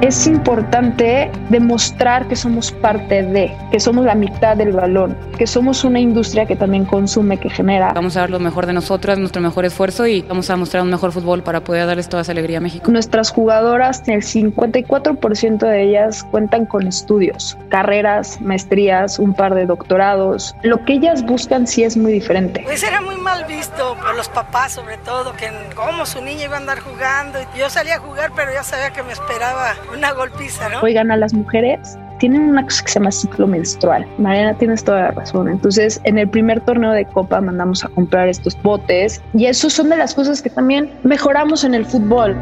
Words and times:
es 0.00 0.26
importante 0.26 1.30
demostrar 1.48 2.28
que 2.28 2.36
somos 2.36 2.70
parte 2.70 3.22
de, 3.22 3.54
que 3.72 3.80
somos 3.80 4.04
la 4.04 4.14
mitad 4.14 4.56
del 4.56 4.72
balón, 4.72 5.16
que 5.36 5.46
somos 5.46 5.82
una 5.84 5.98
industria 5.98 6.46
que 6.46 6.56
también 6.56 6.84
consume, 6.84 7.38
que 7.38 7.50
genera. 7.50 7.92
Vamos 7.94 8.16
a 8.16 8.20
dar 8.20 8.30
lo 8.30 8.38
mejor 8.38 8.66
de 8.66 8.72
nosotras, 8.72 9.18
nuestro 9.18 9.42
mejor 9.42 9.64
esfuerzo 9.64 10.06
y 10.06 10.22
vamos 10.22 10.50
a 10.50 10.56
mostrar 10.56 10.82
un 10.82 10.90
mejor 10.90 11.12
fútbol 11.12 11.42
para 11.42 11.60
poder 11.60 11.86
darles 11.86 12.08
toda 12.08 12.22
esa 12.22 12.32
alegría 12.32 12.58
a 12.58 12.60
México. 12.60 12.90
Nuestras 12.90 13.30
jugadoras, 13.30 14.02
el 14.06 14.22
54% 14.22 15.58
de 15.58 15.82
ellas 15.82 16.24
cuentan 16.30 16.66
con 16.66 16.86
estudios, 16.86 17.58
carreras, 17.68 18.40
maestrías, 18.40 19.18
un 19.18 19.34
par 19.34 19.54
de 19.54 19.66
doctorados. 19.66 20.54
Lo 20.62 20.84
que 20.84 20.94
ellas 20.94 21.24
buscan 21.24 21.66
sí 21.66 21.82
es 21.82 21.96
muy 21.96 22.12
diferente. 22.12 22.62
Pues 22.64 22.82
era 22.82 23.00
muy 23.00 23.16
mal 23.16 23.44
visto 23.46 23.96
por 23.96 24.14
los 24.14 24.28
papás 24.28 24.72
sobre 24.72 24.98
todo, 24.98 25.32
que 25.32 25.50
cómo 25.74 26.06
su 26.06 26.20
niña 26.20 26.44
iba 26.44 26.54
a 26.54 26.60
andar 26.60 26.78
jugando. 26.80 27.38
Yo 27.56 27.68
salía 27.68 27.96
a 27.96 27.98
jugar, 27.98 28.32
pero 28.36 28.52
ya 28.52 28.62
sabía 28.62 28.90
que 28.90 29.02
me 29.02 29.12
esperaba 29.12 29.74
una 29.96 30.12
golpiza, 30.12 30.68
¿no? 30.68 30.80
Oigan, 30.80 31.10
a 31.10 31.16
las 31.16 31.34
mujeres 31.34 31.98
tienen 32.18 32.42
una 32.42 32.64
cosa 32.64 32.82
que 32.82 32.88
se 32.90 32.98
llama 32.98 33.12
ciclo 33.12 33.46
menstrual. 33.46 34.06
Mariana, 34.18 34.54
tienes 34.54 34.84
toda 34.84 35.02
la 35.02 35.10
razón. 35.12 35.48
Entonces, 35.48 36.00
en 36.04 36.18
el 36.18 36.28
primer 36.28 36.60
torneo 36.60 36.92
de 36.92 37.04
Copa 37.04 37.40
mandamos 37.40 37.84
a 37.84 37.88
comprar 37.88 38.28
estos 38.28 38.60
botes 38.62 39.22
y 39.34 39.46
eso 39.46 39.70
son 39.70 39.88
de 39.88 39.96
las 39.96 40.14
cosas 40.14 40.42
que 40.42 40.50
también 40.50 40.90
mejoramos 41.04 41.64
en 41.64 41.74
el 41.74 41.86
fútbol. 41.86 42.36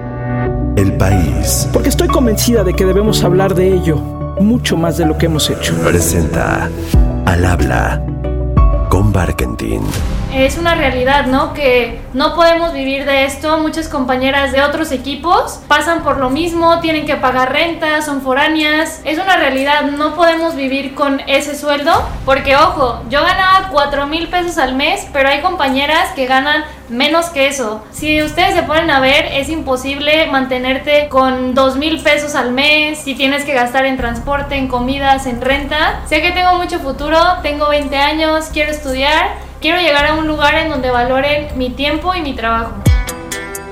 El 0.77 0.93
país. 0.95 1.69
Porque 1.73 1.89
estoy 1.89 2.09
convencida 2.09 2.65
de 2.65 2.75
que 2.75 2.84
debemos 2.84 3.23
hablar 3.25 3.55
de 3.55 3.73
ello 3.73 3.97
mucho 4.41 4.77
más 4.77 4.98
de 4.98 5.06
lo 5.06 5.17
que 5.17 5.27
hemos 5.27 5.48
hecho. 5.51 5.75
Presenta 5.84 6.70
Al 7.25 7.45
habla 7.45 8.03
con 8.89 9.12
Barkentin. 9.12 9.83
Es 10.37 10.59
una 10.59 10.75
realidad, 10.75 11.25
¿no? 11.29 11.55
Que 11.55 11.99
no 12.13 12.35
podemos 12.35 12.75
vivir 12.75 13.07
de 13.07 13.25
esto. 13.25 13.57
Muchas 13.57 13.89
compañeras 13.89 14.53
de 14.53 14.61
otros 14.61 14.93
equipos 14.93 15.61
pasan 15.67 16.03
por 16.03 16.19
lo 16.19 16.29
mismo, 16.29 16.81
tienen 16.81 17.07
que 17.07 17.17
pagar 17.17 17.55
renta, 17.55 18.03
son 18.03 18.21
foráneas. 18.21 19.01
Es 19.05 19.19
una 19.19 19.39
realidad, 19.39 19.84
no 19.84 20.15
podemos 20.15 20.55
vivir 20.55 20.95
con 20.95 21.23
ese 21.27 21.56
sueldo. 21.56 21.91
Porque, 22.27 22.55
ojo, 22.55 23.01
yo 23.09 23.23
ganaba 23.23 23.70
4 23.73 24.06
mil 24.09 24.28
pesos 24.28 24.59
al 24.59 24.75
mes, 24.75 25.06
pero 25.11 25.31
hay 25.31 25.41
compañeras 25.41 26.11
que 26.15 26.27
ganan 26.27 26.67
menos 26.91 27.31
que 27.31 27.47
eso. 27.47 27.83
Si 27.91 28.23
ustedes 28.23 28.55
se 28.55 28.62
ponen 28.62 28.91
a 28.91 29.00
ver, 29.00 29.25
es 29.33 29.48
imposible 29.48 30.27
mantenerte 30.27 31.09
con 31.09 31.55
2 31.55 31.77
mil 31.77 32.03
pesos 32.03 32.34
al 32.34 32.53
mes, 32.53 32.98
si 32.98 33.15
tienes 33.15 33.45
que 33.45 33.55
gastar 33.55 33.87
en 33.87 33.97
transporte, 33.97 34.56
en 34.56 34.69
comidas, 34.69 35.25
en 35.25 35.41
renta. 35.41 36.03
Sé 36.06 36.21
que 36.21 36.33
tengo 36.33 36.56
mucho 36.56 36.78
futuro, 36.78 37.19
tengo 37.43 37.71
20 37.71 37.97
años, 37.97 38.50
quiero 38.53 38.71
estudiar 38.71 39.45
Quiero 39.61 39.79
llegar 39.81 40.07
a 40.07 40.15
un 40.15 40.27
lugar 40.27 40.55
en 40.55 40.69
donde 40.69 40.91
valoren 40.91 41.57
mi 41.57 41.71
tiempo 41.71 42.15
y 42.15 42.21
mi 42.21 42.35
trabajo. 42.35 42.75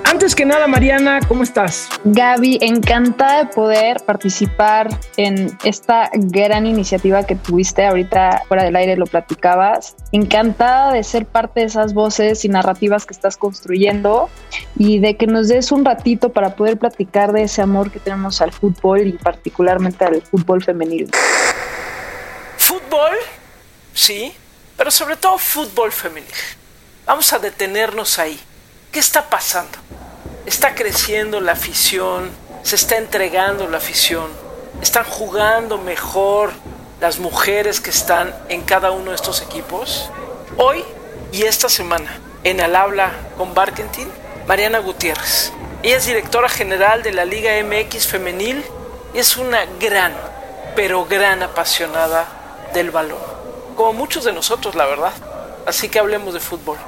Antes 0.04 0.34
que 0.34 0.44
nada, 0.44 0.66
Mariana, 0.66 1.20
¿cómo 1.26 1.42
estás? 1.42 1.88
Gaby, 2.04 2.58
encantada 2.62 3.44
de 3.44 3.46
poder 3.52 4.00
participar 4.06 4.88
en 5.16 5.56
esta 5.64 6.10
gran 6.14 6.66
iniciativa 6.66 7.24
que 7.24 7.34
tuviste 7.34 7.84
ahorita 7.84 8.44
fuera 8.46 8.64
del 8.64 8.76
aire, 8.76 8.96
lo 8.96 9.06
platicabas. 9.06 9.96
Encantada 10.12 10.92
de 10.92 11.02
ser 11.04 11.26
parte 11.26 11.60
de 11.60 11.66
esas 11.66 11.94
voces 11.94 12.44
y 12.44 12.48
narrativas 12.48 13.06
que 13.06 13.12
estás 13.12 13.36
construyendo 13.36 14.30
y 14.76 15.00
de 15.00 15.16
que 15.16 15.26
nos 15.26 15.48
des 15.48 15.72
un 15.72 15.84
ratito 15.84 16.30
para 16.30 16.54
poder 16.54 16.78
platicar 16.78 17.32
de 17.32 17.42
ese 17.42 17.60
amor 17.60 17.90
que 17.90 17.98
tenemos 17.98 18.40
al 18.40 18.52
fútbol 18.52 19.06
y 19.06 19.12
particularmente 19.12 20.04
al 20.04 20.22
fútbol 20.22 20.62
femenil. 20.62 21.10
¿Fútbol? 22.56 23.12
Sí, 23.94 24.32
pero 24.76 24.90
sobre 24.90 25.16
todo 25.16 25.38
fútbol 25.38 25.92
femenil. 25.92 26.30
Vamos 27.06 27.32
a 27.32 27.38
detenernos 27.38 28.18
ahí. 28.18 28.40
¿Qué 28.90 28.98
está 28.98 29.28
pasando? 29.28 29.78
Está 30.46 30.74
creciendo 30.74 31.40
la 31.40 31.52
afición, 31.52 32.30
se 32.62 32.76
está 32.76 32.96
entregando 32.96 33.68
la 33.68 33.78
afición, 33.78 34.30
están 34.82 35.04
jugando 35.04 35.78
mejor 35.78 36.52
las 37.00 37.18
mujeres 37.18 37.80
que 37.80 37.90
están 37.90 38.34
en 38.48 38.62
cada 38.62 38.90
uno 38.90 39.10
de 39.10 39.16
estos 39.16 39.42
equipos. 39.42 40.10
Hoy 40.56 40.84
y 41.32 41.42
esta 41.42 41.68
semana, 41.68 42.18
en 42.44 42.60
Al 42.60 42.76
Habla 42.76 43.12
con 43.36 43.54
Barkentin, 43.54 44.08
Mariana 44.46 44.78
Gutiérrez. 44.78 45.52
Ella 45.82 45.96
es 45.96 46.06
directora 46.06 46.48
general 46.48 47.02
de 47.02 47.12
la 47.12 47.24
Liga 47.24 47.52
MX 47.62 48.06
Femenil 48.06 48.64
y 49.12 49.18
es 49.18 49.36
una 49.36 49.64
gran, 49.80 50.14
pero 50.74 51.04
gran 51.04 51.42
apasionada 51.42 52.26
del 52.72 52.90
balón 52.90 53.33
como 53.74 53.92
muchos 53.92 54.24
de 54.24 54.32
nosotros, 54.32 54.74
la 54.74 54.86
verdad. 54.86 55.12
Así 55.66 55.88
que 55.88 55.98
hablemos 55.98 56.34
de 56.34 56.40
fútbol, 56.40 56.78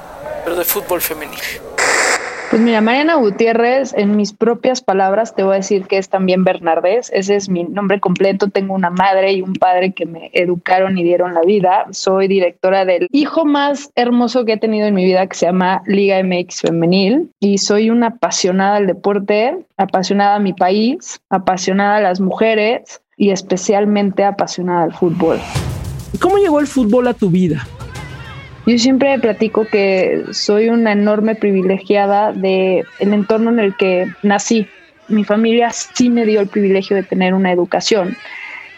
pero 0.43 0.55
de 0.55 0.63
fútbol 0.63 1.01
femenil. 1.01 1.39
Pues 2.49 2.61
mira, 2.61 2.79
Mariana 2.79 3.15
Gutiérrez, 3.15 3.93
en 3.93 4.15
mis 4.15 4.31
propias 4.31 4.81
palabras 4.81 5.35
te 5.35 5.43
voy 5.43 5.55
a 5.55 5.57
decir 5.57 5.85
que 5.85 5.97
es 5.97 6.07
también 6.07 6.45
Bernardés. 6.45 7.11
Ese 7.13 7.35
es 7.35 7.49
mi 7.49 7.65
nombre 7.65 7.99
completo. 7.99 8.47
Tengo 8.47 8.73
una 8.73 8.89
madre 8.89 9.33
y 9.33 9.41
un 9.41 9.53
padre 9.53 9.91
que 9.91 10.05
me 10.05 10.31
educaron 10.31 10.97
y 10.97 11.03
dieron 11.03 11.33
la 11.33 11.41
vida. 11.41 11.87
Soy 11.91 12.29
directora 12.29 12.85
del 12.85 13.09
hijo 13.11 13.43
más 13.43 13.91
hermoso 13.95 14.45
que 14.45 14.53
he 14.53 14.57
tenido 14.57 14.87
en 14.87 14.95
mi 14.95 15.03
vida, 15.03 15.27
que 15.27 15.35
se 15.35 15.47
llama 15.47 15.81
Liga 15.87 16.23
MX 16.23 16.61
Femenil. 16.61 17.29
Y 17.41 17.57
soy 17.57 17.89
una 17.89 18.07
apasionada 18.07 18.77
al 18.77 18.87
deporte, 18.87 19.65
apasionada 19.75 20.35
a 20.35 20.39
mi 20.39 20.53
país, 20.53 21.19
apasionada 21.29 21.97
a 21.97 22.01
las 22.01 22.21
mujeres 22.21 23.01
y 23.17 23.31
especialmente 23.31 24.23
apasionada 24.23 24.83
al 24.83 24.93
fútbol. 24.93 25.41
¿Cómo 26.19 26.37
llegó 26.37 26.59
el 26.59 26.67
fútbol 26.67 27.07
a 27.07 27.13
tu 27.13 27.29
vida? 27.29 27.67
Yo 28.65 28.77
siempre 28.77 29.17
platico 29.19 29.65
que 29.65 30.25
soy 30.31 30.69
una 30.69 30.91
enorme 30.91 31.35
privilegiada 31.35 32.33
de 32.33 32.83
el 32.99 33.13
entorno 33.13 33.49
en 33.49 33.59
el 33.59 33.75
que 33.77 34.11
nací. 34.23 34.67
Mi 35.07 35.23
familia 35.23 35.71
sí 35.71 36.09
me 36.09 36.25
dio 36.25 36.41
el 36.41 36.47
privilegio 36.47 36.95
de 36.95 37.03
tener 37.03 37.33
una 37.33 37.51
educación 37.51 38.17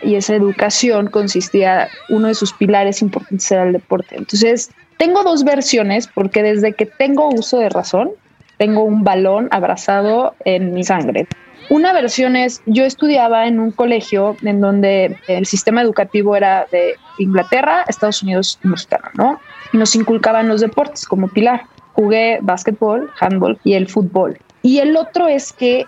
y 0.01 0.16
esa 0.16 0.35
educación 0.35 1.07
consistía, 1.07 1.90
uno 2.09 2.28
de 2.28 2.35
sus 2.35 2.53
pilares 2.53 3.01
importantes 3.01 3.51
era 3.51 3.63
el 3.63 3.73
deporte. 3.73 4.16
Entonces, 4.16 4.72
tengo 4.97 5.23
dos 5.23 5.44
versiones 5.44 6.07
porque 6.07 6.44
desde 6.44 6.73
que 6.73 6.85
tengo 6.85 7.29
uso 7.29 7.59
de 7.59 7.69
razón, 7.69 8.11
tengo 8.59 8.84
un 8.84 9.03
balón 9.03 9.47
abrazado 9.52 10.36
en 10.46 10.74
mi 10.74 10.84
sangre. 10.84 11.28
Una 11.70 11.94
versión 11.94 12.36
es, 12.36 12.62
yo 12.66 12.84
estudiaba 12.84 13.47
en 13.47 13.59
un 13.59 13.72
colegio 13.72 14.36
en 14.44 14.59
donde 14.59 15.18
el 15.28 15.46
sistema 15.46 15.81
educativo 15.81 16.36
era 16.36 16.68
de 16.72 16.96
Inglaterra, 17.20 17.86
Estados 17.88 18.22
Unidos 18.22 18.59
y 18.64 18.68
mexicano, 18.68 19.09
¿no? 19.14 19.40
Y 19.72 19.78
nos 19.78 19.96
inculcaban 19.96 20.47
los 20.47 20.62
deportes 20.62 21.06
como 21.06 21.28
pilar. 21.30 21.62
Jugué 21.94 22.40
básquetbol, 22.42 23.09
handball 23.20 23.58
y 23.64 23.74
el 23.74 23.88
fútbol. 23.88 24.38
Y 24.62 24.80
el 24.80 24.97
otro 24.97 25.28
es 25.28 25.53
que 25.53 25.86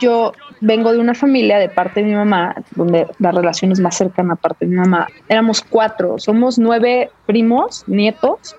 yo 0.00 0.32
vengo 0.60 0.92
de 0.92 0.98
una 0.98 1.14
familia 1.14 1.58
de 1.58 1.68
parte 1.68 2.00
de 2.00 2.06
mi 2.06 2.14
mamá, 2.14 2.54
donde 2.74 3.06
la 3.18 3.32
relación 3.32 3.70
es 3.72 3.80
más 3.80 3.96
cercana 3.96 4.36
parte 4.36 4.64
de 4.64 4.70
mi 4.70 4.76
mamá. 4.78 5.08
Éramos 5.28 5.60
cuatro, 5.60 6.18
somos 6.18 6.58
nueve 6.58 7.10
primos, 7.26 7.84
nietos, 7.86 8.56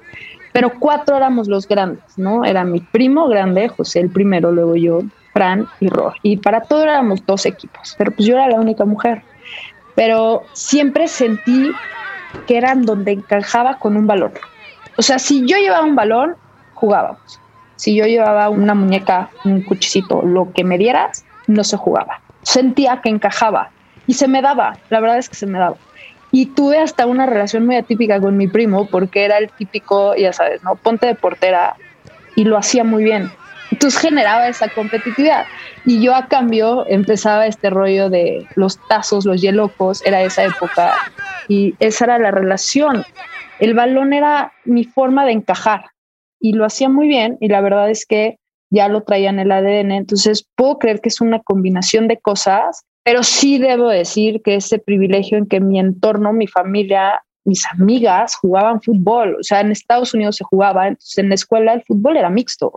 pero 0.55 0.71
cuatro 0.79 1.17
éramos 1.17 1.49
los 1.49 1.67
grandes, 1.67 2.17
¿no? 2.17 2.45
Era 2.45 2.63
mi 2.63 2.79
primo 2.79 3.27
grande, 3.27 3.67
José 3.67 3.99
el 3.99 4.09
primero, 4.09 4.53
luego 4.53 4.77
yo, 4.77 5.01
Fran 5.33 5.67
y 5.81 5.89
Roy. 5.89 6.13
Y 6.23 6.37
para 6.37 6.61
todo 6.61 6.83
éramos 6.83 7.25
dos 7.25 7.45
equipos, 7.45 7.93
pero 7.97 8.11
pues 8.11 8.25
yo 8.25 8.35
era 8.35 8.47
la 8.47 8.57
única 8.61 8.85
mujer. 8.85 9.21
Pero 9.95 10.43
siempre 10.53 11.09
sentí 11.09 11.71
que 12.47 12.55
eran 12.55 12.85
donde 12.85 13.11
encajaba 13.11 13.79
con 13.79 13.97
un 13.97 14.07
balón. 14.07 14.31
O 14.95 15.01
sea, 15.01 15.19
si 15.19 15.45
yo 15.45 15.57
llevaba 15.57 15.83
un 15.83 15.97
balón, 15.97 16.37
jugábamos. 16.73 17.41
Si 17.75 17.93
yo 17.93 18.05
llevaba 18.05 18.47
una 18.47 18.73
muñeca, 18.73 19.31
un 19.43 19.61
cuchicito, 19.61 20.21
lo 20.21 20.53
que 20.53 20.63
me 20.63 20.77
dieras, 20.77 21.25
no 21.47 21.65
se 21.65 21.75
jugaba. 21.75 22.21
Sentía 22.43 23.01
que 23.01 23.09
encajaba 23.09 23.71
y 24.07 24.13
se 24.13 24.29
me 24.29 24.41
daba, 24.41 24.77
la 24.89 25.01
verdad 25.01 25.17
es 25.17 25.27
que 25.27 25.35
se 25.35 25.47
me 25.47 25.59
daba. 25.59 25.75
Y 26.35 26.47
tuve 26.47 26.79
hasta 26.79 27.05
una 27.05 27.25
relación 27.25 27.65
muy 27.65 27.77
atípica 27.77 28.19
con 28.19 28.35
mi 28.35 28.49
primo 28.49 28.87
porque 28.87 29.23
era 29.23 29.37
el 29.37 29.49
típico, 29.51 30.13
ya 30.17 30.33
sabes, 30.33 30.61
¿no? 30.63 30.75
Ponte 30.75 31.07
de 31.07 31.15
portera 31.15 31.77
y 32.35 32.43
lo 32.43 32.57
hacía 32.57 32.83
muy 32.83 33.05
bien. 33.05 33.31
Entonces 33.71 34.01
generaba 34.01 34.49
esa 34.49 34.67
competitividad. 34.67 35.45
Y 35.85 36.01
yo 36.03 36.13
a 36.13 36.27
cambio 36.27 36.85
empezaba 36.89 37.47
este 37.47 37.69
rollo 37.69 38.09
de 38.09 38.45
los 38.55 38.85
tazos, 38.89 39.25
los 39.25 39.41
yelocos, 39.41 40.05
era 40.05 40.23
esa 40.23 40.43
época. 40.43 40.95
Y 41.47 41.73
esa 41.79 42.03
era 42.03 42.19
la 42.19 42.31
relación. 42.31 43.05
El 43.59 43.73
balón 43.73 44.11
era 44.11 44.51
mi 44.65 44.83
forma 44.83 45.23
de 45.23 45.31
encajar. 45.31 45.85
Y 46.41 46.51
lo 46.51 46.65
hacía 46.65 46.89
muy 46.89 47.07
bien. 47.07 47.37
Y 47.39 47.47
la 47.47 47.61
verdad 47.61 47.89
es 47.89 48.05
que 48.05 48.39
ya 48.69 48.89
lo 48.89 49.03
traía 49.03 49.29
en 49.29 49.39
el 49.39 49.53
ADN. 49.53 49.91
Entonces 49.91 50.45
puedo 50.57 50.79
creer 50.79 50.99
que 50.99 51.07
es 51.07 51.21
una 51.21 51.39
combinación 51.39 52.09
de 52.09 52.19
cosas. 52.19 52.83
Pero 53.05 53.23
sí 53.23 53.57
debo 53.57 53.87
decir 53.87 54.41
que 54.41 54.55
ese 54.55 54.79
privilegio 54.79 55.37
en 55.37 55.45
que 55.45 55.61
mi 55.61 55.79
entorno, 55.79 56.33
mi 56.33 56.47
familia, 56.47 57.21
mis 57.45 57.65
amigas 57.67 58.35
jugaban 58.35 58.81
fútbol. 58.81 59.37
O 59.39 59.43
sea, 59.43 59.61
en 59.61 59.71
Estados 59.71 60.13
Unidos 60.13 60.35
se 60.35 60.43
jugaba. 60.43 60.87
En 60.87 61.29
la 61.29 61.35
escuela 61.35 61.73
el 61.73 61.83
fútbol 61.83 62.17
era 62.17 62.29
mixto 62.29 62.73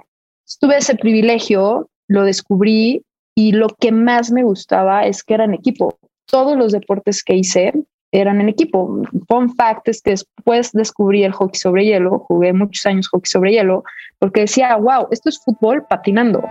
tuve 0.56 0.78
ese 0.78 0.94
privilegio, 0.94 1.90
lo 2.06 2.25
descubrí 2.25 3.04
y 3.34 3.52
lo 3.52 3.69
que 3.69 3.92
más 3.92 4.30
me 4.30 4.42
gustaba 4.42 5.04
es 5.04 5.22
que 5.22 5.34
era 5.34 5.44
en 5.44 5.54
equipo. 5.54 5.98
Todos 6.26 6.56
los 6.56 6.72
deportes 6.72 7.22
que 7.22 7.34
hice 7.34 7.72
eran 8.10 8.40
en 8.40 8.48
equipo. 8.48 9.02
Fun 9.28 9.54
fact 9.54 9.88
es 9.88 10.00
que 10.00 10.10
después 10.10 10.72
descubrí 10.72 11.24
el 11.24 11.32
hockey 11.32 11.60
sobre 11.60 11.84
hielo, 11.84 12.20
jugué 12.20 12.52
muchos 12.52 12.86
años 12.86 13.08
hockey 13.08 13.28
sobre 13.28 13.52
hielo, 13.52 13.84
porque 14.19 14.42
decía, 14.42 14.76
wow, 14.76 15.08
esto 15.10 15.28
es 15.28 15.38
fútbol 15.44 15.84
patinando. 15.88 16.42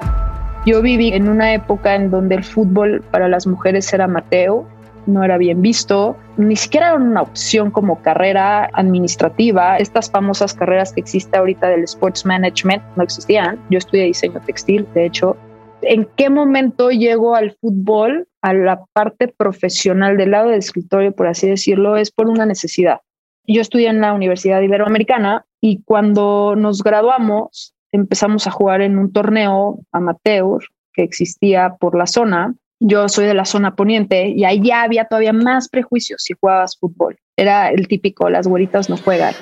Yo 0.67 0.81
viví 0.81 1.13
en 1.13 1.29
una 1.29 1.53
época 1.53 1.95
en 1.95 2.11
donde 2.11 2.35
el 2.35 2.43
fútbol 2.43 3.01
para 3.09 3.29
las 3.29 3.47
mujeres 3.47 3.93
era 3.93 4.05
mateo, 4.05 4.67
no 5.05 5.23
era 5.23 5.37
bien 5.37 5.61
visto, 5.61 6.17
ni 6.35 6.57
siquiera 6.57 6.87
era 6.87 6.97
una 6.97 7.21
opción 7.21 7.71
como 7.71 8.01
carrera 8.01 8.69
administrativa. 8.73 9.77
Estas 9.77 10.11
famosas 10.11 10.53
carreras 10.53 10.91
que 10.91 10.99
existe 10.99 11.37
ahorita 11.37 11.69
del 11.69 11.85
sports 11.85 12.25
management 12.25 12.83
no 12.97 13.03
existían. 13.03 13.57
Yo 13.69 13.77
estudié 13.77 14.03
diseño 14.03 14.41
textil, 14.45 14.85
de 14.93 15.05
hecho. 15.05 15.37
¿En 15.83 16.05
qué 16.17 16.29
momento 16.29 16.89
llego 16.89 17.35
al 17.37 17.55
fútbol, 17.61 18.27
a 18.41 18.53
la 18.53 18.83
parte 18.91 19.29
profesional 19.29 20.17
del 20.17 20.31
lado 20.31 20.49
del 20.49 20.59
escritorio, 20.59 21.13
por 21.13 21.27
así 21.27 21.47
decirlo? 21.47 21.95
Es 21.95 22.11
por 22.11 22.27
una 22.27 22.45
necesidad. 22.45 22.99
Yo 23.45 23.61
estudié 23.61 23.87
en 23.87 24.01
la 24.01 24.11
Universidad 24.11 24.59
Iberoamericana 24.59 25.45
y 25.61 25.81
cuando 25.83 26.57
nos 26.57 26.83
graduamos 26.83 27.73
empezamos 27.91 28.47
a 28.47 28.51
jugar 28.51 28.81
en 28.81 28.97
un 28.97 29.11
torneo 29.11 29.79
amateur 29.91 30.63
que 30.93 31.03
existía 31.03 31.75
por 31.79 31.97
la 31.97 32.07
zona. 32.07 32.53
Yo 32.79 33.09
soy 33.09 33.25
de 33.25 33.33
la 33.33 33.45
zona 33.45 33.75
poniente 33.75 34.29
y 34.29 34.43
ahí 34.43 34.61
ya 34.61 34.83
había 34.83 35.05
todavía 35.05 35.33
más 35.33 35.69
prejuicios 35.69 36.21
si 36.23 36.33
jugabas 36.39 36.77
fútbol. 36.79 37.17
Era 37.35 37.69
el 37.69 37.87
típico, 37.87 38.29
las 38.29 38.47
güeritas 38.47 38.89
no 38.89 38.97
juegan. 38.97 39.33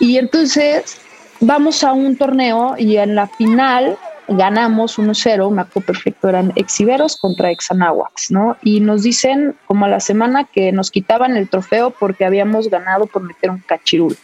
Y 0.00 0.18
entonces 0.18 1.00
vamos 1.40 1.84
a 1.84 1.92
un 1.92 2.16
torneo 2.16 2.74
y 2.78 2.96
en 2.96 3.14
la 3.14 3.28
final 3.28 3.96
ganamos 4.26 4.98
1-0, 4.98 5.50
me 5.50 5.62
acuerdo 5.62 5.86
perfecto, 5.86 6.28
eran 6.30 6.52
exiberos 6.56 7.16
contra 7.16 7.50
exanahuacs, 7.50 8.30
¿no? 8.30 8.56
Y 8.62 8.80
nos 8.80 9.02
dicen 9.02 9.54
como 9.66 9.84
a 9.84 9.88
la 9.88 10.00
semana 10.00 10.44
que 10.44 10.72
nos 10.72 10.90
quitaban 10.90 11.36
el 11.36 11.48
trofeo 11.48 11.90
porque 11.90 12.24
habíamos 12.24 12.70
ganado 12.70 13.06
por 13.06 13.22
meter 13.22 13.50
un 13.50 13.58
cachirul 13.58 14.16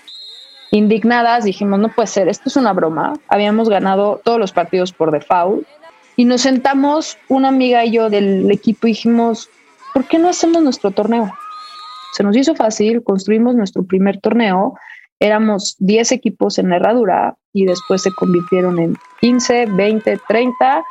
indignadas, 0.70 1.44
dijimos, 1.44 1.80
no 1.80 1.88
puede 1.88 2.06
ser, 2.06 2.28
esto 2.28 2.48
es 2.48 2.56
una 2.56 2.72
broma. 2.72 3.14
Habíamos 3.28 3.68
ganado 3.68 4.20
todos 4.24 4.38
los 4.38 4.52
partidos 4.52 4.92
por 4.92 5.10
default 5.10 5.66
y 6.16 6.24
nos 6.24 6.42
sentamos 6.42 7.18
una 7.28 7.48
amiga 7.48 7.84
y 7.84 7.92
yo 7.92 8.10
del 8.10 8.50
equipo 8.50 8.86
y 8.86 8.90
dijimos, 8.90 9.48
¿por 9.92 10.04
qué 10.04 10.18
no 10.18 10.28
hacemos 10.28 10.62
nuestro 10.62 10.90
torneo? 10.90 11.32
Se 12.12 12.22
nos 12.22 12.36
hizo 12.36 12.54
fácil, 12.54 13.02
construimos 13.02 13.54
nuestro 13.54 13.84
primer 13.84 14.20
torneo, 14.20 14.74
éramos 15.18 15.76
10 15.78 16.12
equipos 16.12 16.58
en 16.58 16.70
la 16.70 16.76
herradura 16.76 17.36
y 17.52 17.64
después 17.64 18.02
se 18.02 18.12
convirtieron 18.12 18.78
en 18.78 18.96
15, 19.20 19.66
20, 19.66 20.20
30 20.26 20.84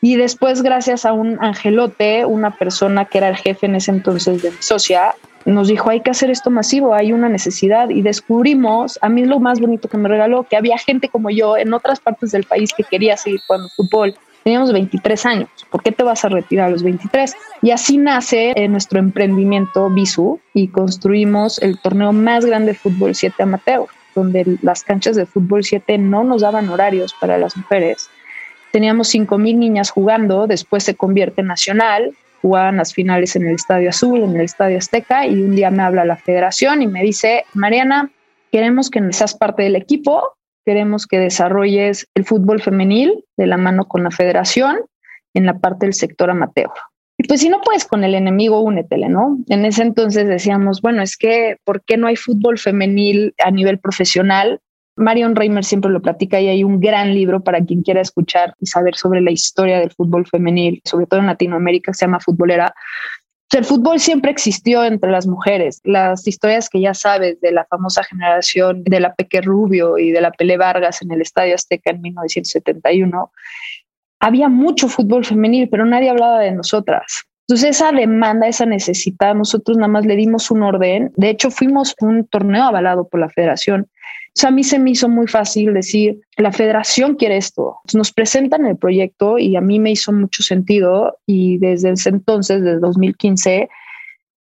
y 0.00 0.16
después 0.16 0.62
gracias 0.62 1.04
a 1.04 1.12
un 1.12 1.42
angelote, 1.42 2.24
una 2.24 2.56
persona 2.56 3.04
que 3.04 3.18
era 3.18 3.28
el 3.28 3.36
jefe 3.36 3.66
en 3.66 3.76
ese 3.76 3.90
entonces 3.90 4.42
de 4.42 4.50
mi 4.50 4.56
socia, 4.60 5.14
nos 5.44 5.68
dijo, 5.68 5.90
hay 5.90 6.00
que 6.00 6.10
hacer 6.10 6.30
esto 6.30 6.50
masivo, 6.50 6.94
hay 6.94 7.12
una 7.12 7.28
necesidad 7.28 7.90
y 7.90 8.02
descubrimos, 8.02 8.98
a 9.02 9.08
mí 9.08 9.24
lo 9.24 9.40
más 9.40 9.60
bonito 9.60 9.88
que 9.88 9.96
me 9.96 10.08
regaló, 10.08 10.44
que 10.44 10.56
había 10.56 10.78
gente 10.78 11.08
como 11.08 11.30
yo 11.30 11.56
en 11.56 11.72
otras 11.72 12.00
partes 12.00 12.32
del 12.32 12.44
país 12.44 12.72
que 12.76 12.84
quería 12.84 13.16
seguir 13.16 13.40
jugando 13.46 13.68
fútbol. 13.70 14.14
Teníamos 14.44 14.72
23 14.72 15.26
años, 15.26 15.48
¿por 15.70 15.82
qué 15.82 15.92
te 15.92 16.02
vas 16.02 16.24
a 16.24 16.28
retirar 16.30 16.68
a 16.68 16.70
los 16.70 16.82
23? 16.82 17.34
Y 17.62 17.72
así 17.72 17.98
nace 17.98 18.52
eh, 18.56 18.68
nuestro 18.68 18.98
emprendimiento 18.98 19.90
Bisu 19.90 20.40
y 20.54 20.68
construimos 20.68 21.60
el 21.60 21.78
torneo 21.78 22.12
más 22.12 22.46
grande 22.46 22.72
de 22.72 22.78
fútbol 22.78 23.14
7 23.14 23.42
amateur, 23.42 23.86
donde 24.14 24.58
las 24.62 24.82
canchas 24.82 25.16
de 25.16 25.26
fútbol 25.26 25.62
7 25.62 25.98
no 25.98 26.24
nos 26.24 26.40
daban 26.40 26.68
horarios 26.70 27.14
para 27.20 27.36
las 27.36 27.56
mujeres. 27.56 28.08
Teníamos 28.72 29.12
5.000 29.12 29.56
niñas 29.56 29.90
jugando, 29.90 30.46
después 30.46 30.84
se 30.84 30.94
convierte 30.94 31.42
en 31.42 31.48
nacional, 31.48 32.14
jugaban 32.42 32.76
las 32.76 32.94
finales 32.94 33.36
en 33.36 33.46
el 33.46 33.54
Estadio 33.54 33.90
Azul, 33.90 34.22
en 34.22 34.36
el 34.36 34.42
Estadio 34.42 34.78
Azteca, 34.78 35.26
y 35.26 35.42
un 35.42 35.54
día 35.54 35.70
me 35.70 35.82
habla 35.82 36.04
la 36.04 36.16
federación 36.16 36.82
y 36.82 36.86
me 36.86 37.02
dice, 37.02 37.44
Mariana, 37.54 38.10
queremos 38.50 38.90
que 38.90 39.00
seas 39.12 39.34
parte 39.34 39.62
del 39.62 39.76
equipo, 39.76 40.36
queremos 40.64 41.06
que 41.06 41.18
desarrolles 41.18 42.06
el 42.14 42.24
fútbol 42.24 42.60
femenil 42.60 43.24
de 43.36 43.46
la 43.46 43.56
mano 43.56 43.86
con 43.86 44.02
la 44.04 44.10
federación 44.10 44.78
en 45.34 45.46
la 45.46 45.58
parte 45.58 45.86
del 45.86 45.94
sector 45.94 46.30
amateur. 46.30 46.70
Y 47.18 47.24
pues 47.24 47.40
si 47.40 47.50
no 47.50 47.60
puedes 47.60 47.84
con 47.84 48.02
el 48.02 48.14
enemigo, 48.14 48.60
únetele, 48.60 49.08
¿no? 49.10 49.38
En 49.48 49.66
ese 49.66 49.82
entonces 49.82 50.26
decíamos, 50.26 50.80
bueno, 50.80 51.02
es 51.02 51.18
que, 51.18 51.58
¿por 51.64 51.84
qué 51.84 51.98
no 51.98 52.06
hay 52.06 52.16
fútbol 52.16 52.58
femenil 52.58 53.34
a 53.44 53.50
nivel 53.50 53.78
profesional? 53.78 54.60
Marion 55.00 55.34
Reimer 55.34 55.64
siempre 55.64 55.90
lo 55.90 56.02
platica 56.02 56.40
y 56.40 56.48
hay 56.48 56.62
un 56.62 56.78
gran 56.78 57.14
libro 57.14 57.42
para 57.42 57.64
quien 57.64 57.82
quiera 57.82 58.00
escuchar 58.00 58.54
y 58.60 58.66
saber 58.66 58.94
sobre 58.94 59.20
la 59.20 59.30
historia 59.30 59.78
del 59.78 59.90
fútbol 59.90 60.26
femenil, 60.26 60.80
sobre 60.84 61.06
todo 61.06 61.20
en 61.20 61.26
Latinoamérica, 61.26 61.94
se 61.94 62.04
llama 62.04 62.20
Futbolera. 62.20 62.74
el 63.52 63.64
fútbol 63.64 63.98
siempre 63.98 64.30
existió 64.30 64.84
entre 64.84 65.10
las 65.10 65.26
mujeres. 65.26 65.80
Las 65.84 66.28
historias 66.28 66.68
que 66.68 66.80
ya 66.80 66.94
sabes 66.94 67.40
de 67.40 67.50
la 67.50 67.64
famosa 67.64 68.04
generación 68.04 68.84
de 68.84 69.00
la 69.00 69.14
Peque 69.14 69.40
Rubio 69.40 69.98
y 69.98 70.12
de 70.12 70.20
la 70.20 70.30
Pele 70.30 70.56
Vargas 70.56 71.02
en 71.02 71.10
el 71.10 71.22
Estadio 71.22 71.54
Azteca 71.54 71.90
en 71.90 72.02
1971, 72.02 73.32
había 74.20 74.48
mucho 74.50 74.88
fútbol 74.88 75.24
femenil, 75.24 75.68
pero 75.70 75.86
nadie 75.86 76.10
hablaba 76.10 76.40
de 76.40 76.52
nosotras. 76.52 77.24
Entonces 77.48 77.70
esa 77.70 77.90
demanda, 77.90 78.46
esa 78.46 78.66
necesidad, 78.66 79.34
nosotros 79.34 79.76
nada 79.76 79.88
más 79.88 80.06
le 80.06 80.14
dimos 80.14 80.52
un 80.52 80.62
orden. 80.62 81.10
De 81.16 81.30
hecho, 81.30 81.50
fuimos 81.50 81.96
un 82.00 82.24
torneo 82.28 82.62
avalado 82.62 83.08
por 83.08 83.18
la 83.18 83.28
federación 83.28 83.88
o 84.42 84.46
a 84.46 84.50
mí 84.50 84.64
se 84.64 84.78
me 84.78 84.90
hizo 84.90 85.08
muy 85.08 85.26
fácil 85.26 85.74
decir, 85.74 86.20
la 86.36 86.52
federación 86.52 87.16
quiere 87.16 87.36
esto. 87.36 87.78
Nos 87.94 88.12
presentan 88.12 88.64
el 88.66 88.76
proyecto 88.76 89.38
y 89.38 89.56
a 89.56 89.60
mí 89.60 89.78
me 89.80 89.90
hizo 89.90 90.12
mucho 90.12 90.42
sentido 90.42 91.18
y 91.26 91.58
desde 91.58 91.90
ese 91.90 92.10
entonces, 92.10 92.62
desde 92.62 92.78
2015, 92.78 93.68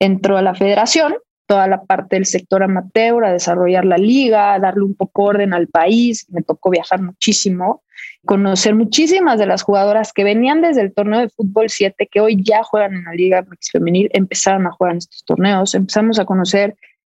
entró 0.00 0.36
a 0.36 0.42
la 0.42 0.54
federación, 0.54 1.14
toda 1.46 1.68
la 1.68 1.84
parte 1.84 2.16
del 2.16 2.26
sector 2.26 2.64
amateur, 2.64 3.24
a 3.24 3.32
desarrollar 3.32 3.84
la 3.84 3.96
liga, 3.96 4.54
a 4.54 4.58
darle 4.58 4.82
un 4.82 4.94
poco 4.94 5.24
orden 5.24 5.54
al 5.54 5.68
país. 5.68 6.26
Me 6.30 6.42
tocó 6.42 6.70
viajar 6.70 7.00
muchísimo, 7.00 7.84
conocer 8.24 8.74
muchísimas 8.74 9.38
de 9.38 9.46
las 9.46 9.62
jugadoras 9.62 10.12
que 10.12 10.24
venían 10.24 10.60
desde 10.60 10.82
el 10.82 10.92
torneo 10.92 11.20
de 11.20 11.28
fútbol 11.28 11.70
7, 11.70 12.08
que 12.10 12.20
hoy 12.20 12.42
ya 12.42 12.64
juegan 12.64 12.94
en 12.94 13.04
la 13.04 13.12
liga 13.12 13.46
femenil, 13.72 14.10
empezaron 14.12 14.66
a 14.66 14.72
jugar 14.72 14.92
en 14.92 14.98
estos 14.98 15.24
torneos, 15.24 15.74
empezamos 15.76 16.18
a 16.18 16.24
conocer 16.24 16.76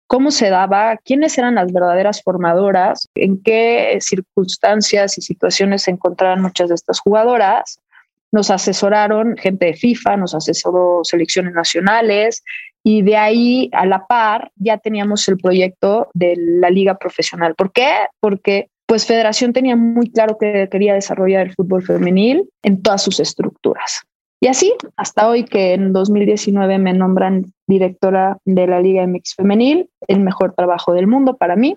cómo 0.07 0.31
se 0.31 0.51
daba, 0.51 0.97
quiénes 0.99 1.37
eran 1.39 1.57
las 1.57 1.73
verdaderas 1.73 2.23
formadoras, 2.23 3.09
en 3.15 3.43
qué 3.43 3.99
circunstancias 4.01 5.19
y 5.19 5.23
situaciones 5.23 5.83
se 5.83 5.91
encontraban 5.91 6.43
muchas 6.43 6.69
de 6.69 6.75
estas 6.75 7.01
jugadoras. 7.01 7.81
Nos 8.33 8.51
asesoraron 8.51 9.37
gente 9.37 9.67
de 9.67 9.75
FIFA, 9.75 10.17
nos 10.17 10.35
asesoró 10.35 11.01
selecciones 11.03 11.55
nacionales 11.55 12.43
y 12.83 13.03
de 13.03 13.17
ahí 13.17 13.71
a 13.73 13.87
la 13.87 14.07
par 14.07 14.53
ya 14.57 14.79
teníamos 14.79 15.27
el 15.29 15.39
proyecto 15.39 16.09
de 16.15 16.35
la 16.37 16.71
liga 16.71 16.97
profesional. 16.99 17.55
¿Por 17.55 17.73
qué? 17.73 17.91
Porque 18.21 18.69
pues 18.87 19.05
Federación 19.05 19.53
tenía 19.53 19.75
muy 19.75 20.11
claro 20.11 20.39
que 20.39 20.69
quería 20.71 20.95
desarrollar 20.95 21.47
el 21.47 21.55
fútbol 21.55 21.83
femenil 21.83 22.49
en 22.63 22.83
todas 22.83 23.03
sus 23.03 23.19
estructuras. 23.19 24.03
Y 24.41 24.49
así, 24.49 24.73
hasta 24.97 25.29
hoy 25.29 25.45
que 25.45 25.75
en 25.75 25.93
2019 25.93 26.79
me 26.79 26.93
nombran 26.93 27.47
directora 27.67 28.39
de 28.45 28.67
la 28.67 28.81
Liga 28.81 29.07
MX 29.07 29.35
Femenil, 29.37 29.89
el 30.09 30.21
mejor 30.21 30.55
trabajo 30.55 30.93
del 30.93 31.07
mundo 31.07 31.37
para 31.37 31.57
mí 31.57 31.77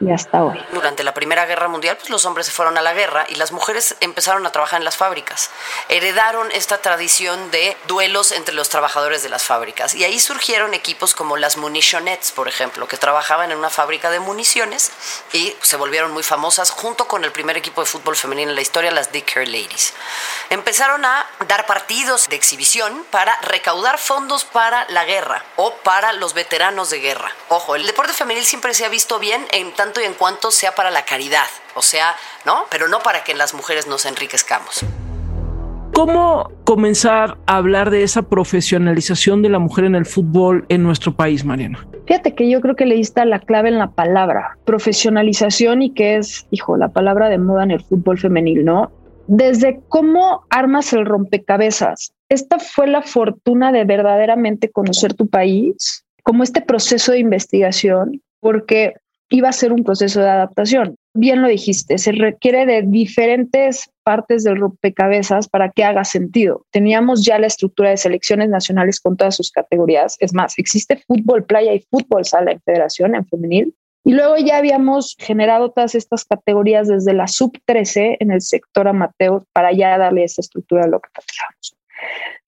y 0.00 0.12
hasta 0.12 0.44
hoy. 0.44 0.62
Durante 0.72 1.02
la 1.02 1.14
Primera 1.14 1.46
Guerra 1.46 1.68
Mundial, 1.68 1.96
pues 1.96 2.10
los 2.10 2.24
hombres 2.24 2.46
se 2.46 2.52
fueron 2.52 2.78
a 2.78 2.82
la 2.82 2.92
guerra 2.92 3.26
y 3.28 3.34
las 3.34 3.52
mujeres 3.52 3.96
empezaron 4.00 4.46
a 4.46 4.52
trabajar 4.52 4.80
en 4.80 4.84
las 4.84 4.96
fábricas. 4.96 5.50
Heredaron 5.88 6.50
esta 6.52 6.78
tradición 6.78 7.50
de 7.50 7.76
duelos 7.88 8.32
entre 8.32 8.54
los 8.54 8.68
trabajadores 8.68 9.22
de 9.22 9.28
las 9.28 9.42
fábricas 9.42 9.94
y 9.94 10.04
ahí 10.04 10.20
surgieron 10.20 10.74
equipos 10.74 11.14
como 11.14 11.36
las 11.36 11.56
Munitionettes, 11.56 12.30
por 12.30 12.48
ejemplo, 12.48 12.86
que 12.86 12.96
trabajaban 12.96 13.50
en 13.50 13.58
una 13.58 13.70
fábrica 13.70 14.10
de 14.10 14.20
municiones 14.20 14.92
y 15.32 15.54
se 15.62 15.76
volvieron 15.76 16.12
muy 16.12 16.22
famosas 16.22 16.70
junto 16.70 17.08
con 17.08 17.24
el 17.24 17.32
primer 17.32 17.56
equipo 17.56 17.80
de 17.80 17.86
fútbol 17.86 18.16
femenino 18.16 18.50
en 18.50 18.56
la 18.56 18.62
historia, 18.62 18.90
las 18.90 19.10
Dicker 19.10 19.48
Ladies. 19.48 19.94
Empezaron 20.50 21.04
a 21.04 21.26
dar 21.48 21.66
partidos 21.66 22.28
de 22.28 22.36
exhibición 22.36 23.04
para 23.10 23.36
recaudar 23.42 23.98
fondos 23.98 24.44
para 24.44 24.86
la 24.90 25.04
guerra 25.04 25.44
o 25.56 25.74
para 25.76 26.12
los 26.12 26.34
veteranos 26.34 26.90
de 26.90 27.00
guerra. 27.00 27.32
Ojo, 27.48 27.74
el 27.74 27.86
deporte 27.86 28.12
femenil 28.12 28.44
siempre 28.44 28.74
se 28.74 28.84
ha 28.84 28.88
visto 28.88 29.18
bien 29.18 29.46
en 29.50 29.72
tanto 29.72 29.87
y 30.00 30.04
en 30.04 30.14
cuanto 30.14 30.50
sea 30.50 30.74
para 30.74 30.90
la 30.90 31.04
caridad, 31.04 31.46
o 31.74 31.82
sea, 31.82 32.14
¿no? 32.44 32.64
Pero 32.70 32.88
no 32.88 33.00
para 33.00 33.24
que 33.24 33.34
las 33.34 33.54
mujeres 33.54 33.86
nos 33.86 34.06
enriquezcamos. 34.06 34.84
¿Cómo 35.94 36.48
comenzar 36.64 37.38
a 37.46 37.56
hablar 37.56 37.90
de 37.90 38.04
esa 38.04 38.22
profesionalización 38.22 39.42
de 39.42 39.48
la 39.48 39.58
mujer 39.58 39.84
en 39.84 39.96
el 39.96 40.06
fútbol 40.06 40.64
en 40.68 40.84
nuestro 40.84 41.16
país, 41.16 41.44
Mariana? 41.44 41.84
Fíjate 42.06 42.34
que 42.34 42.48
yo 42.48 42.60
creo 42.60 42.76
que 42.76 42.86
le 42.86 42.94
diste 42.94 43.24
la 43.24 43.40
clave 43.40 43.68
en 43.68 43.78
la 43.78 43.90
palabra, 43.90 44.56
profesionalización 44.64 45.82
y 45.82 45.92
que 45.92 46.16
es, 46.16 46.46
hijo, 46.50 46.76
la 46.76 46.88
palabra 46.88 47.28
de 47.28 47.38
moda 47.38 47.64
en 47.64 47.72
el 47.72 47.82
fútbol 47.82 48.18
femenil, 48.18 48.64
¿no? 48.64 48.92
Desde 49.26 49.80
cómo 49.88 50.44
armas 50.50 50.92
el 50.92 51.04
rompecabezas. 51.04 52.12
Esta 52.28 52.58
fue 52.58 52.86
la 52.86 53.02
fortuna 53.02 53.72
de 53.72 53.84
verdaderamente 53.84 54.70
conocer 54.70 55.14
tu 55.14 55.28
país, 55.28 56.04
como 56.22 56.44
este 56.44 56.62
proceso 56.62 57.12
de 57.12 57.18
investigación, 57.18 58.22
porque 58.40 58.94
iba 59.30 59.48
a 59.48 59.52
ser 59.52 59.72
un 59.72 59.84
proceso 59.84 60.20
de 60.20 60.28
adaptación. 60.28 60.96
Bien 61.14 61.42
lo 61.42 61.48
dijiste, 61.48 61.98
se 61.98 62.12
requiere 62.12 62.64
de 62.64 62.82
diferentes 62.82 63.90
partes 64.02 64.44
del 64.44 64.56
rompecabezas 64.56 65.48
para 65.48 65.70
que 65.70 65.84
haga 65.84 66.04
sentido. 66.04 66.64
Teníamos 66.70 67.24
ya 67.24 67.38
la 67.38 67.46
estructura 67.46 67.90
de 67.90 67.96
selecciones 67.96 68.48
nacionales 68.48 69.00
con 69.00 69.16
todas 69.16 69.36
sus 69.36 69.50
categorías. 69.50 70.16
Es 70.20 70.32
más, 70.32 70.58
existe 70.58 71.02
fútbol 71.06 71.44
playa 71.44 71.74
y 71.74 71.84
fútbol 71.90 72.24
sala 72.24 72.52
en 72.52 72.60
federación, 72.60 73.14
en 73.14 73.26
femenil. 73.26 73.74
Y 74.04 74.12
luego 74.12 74.36
ya 74.38 74.56
habíamos 74.56 75.16
generado 75.18 75.70
todas 75.70 75.94
estas 75.94 76.24
categorías 76.24 76.88
desde 76.88 77.12
la 77.12 77.26
sub 77.26 77.58
13 77.66 78.16
en 78.20 78.30
el 78.30 78.40
sector 78.40 78.88
amateur 78.88 79.42
para 79.52 79.72
ya 79.72 79.98
darle 79.98 80.24
esa 80.24 80.40
estructura 80.40 80.84
a 80.84 80.88
lo 80.88 81.00
que 81.00 81.10
platicamos. 81.12 81.76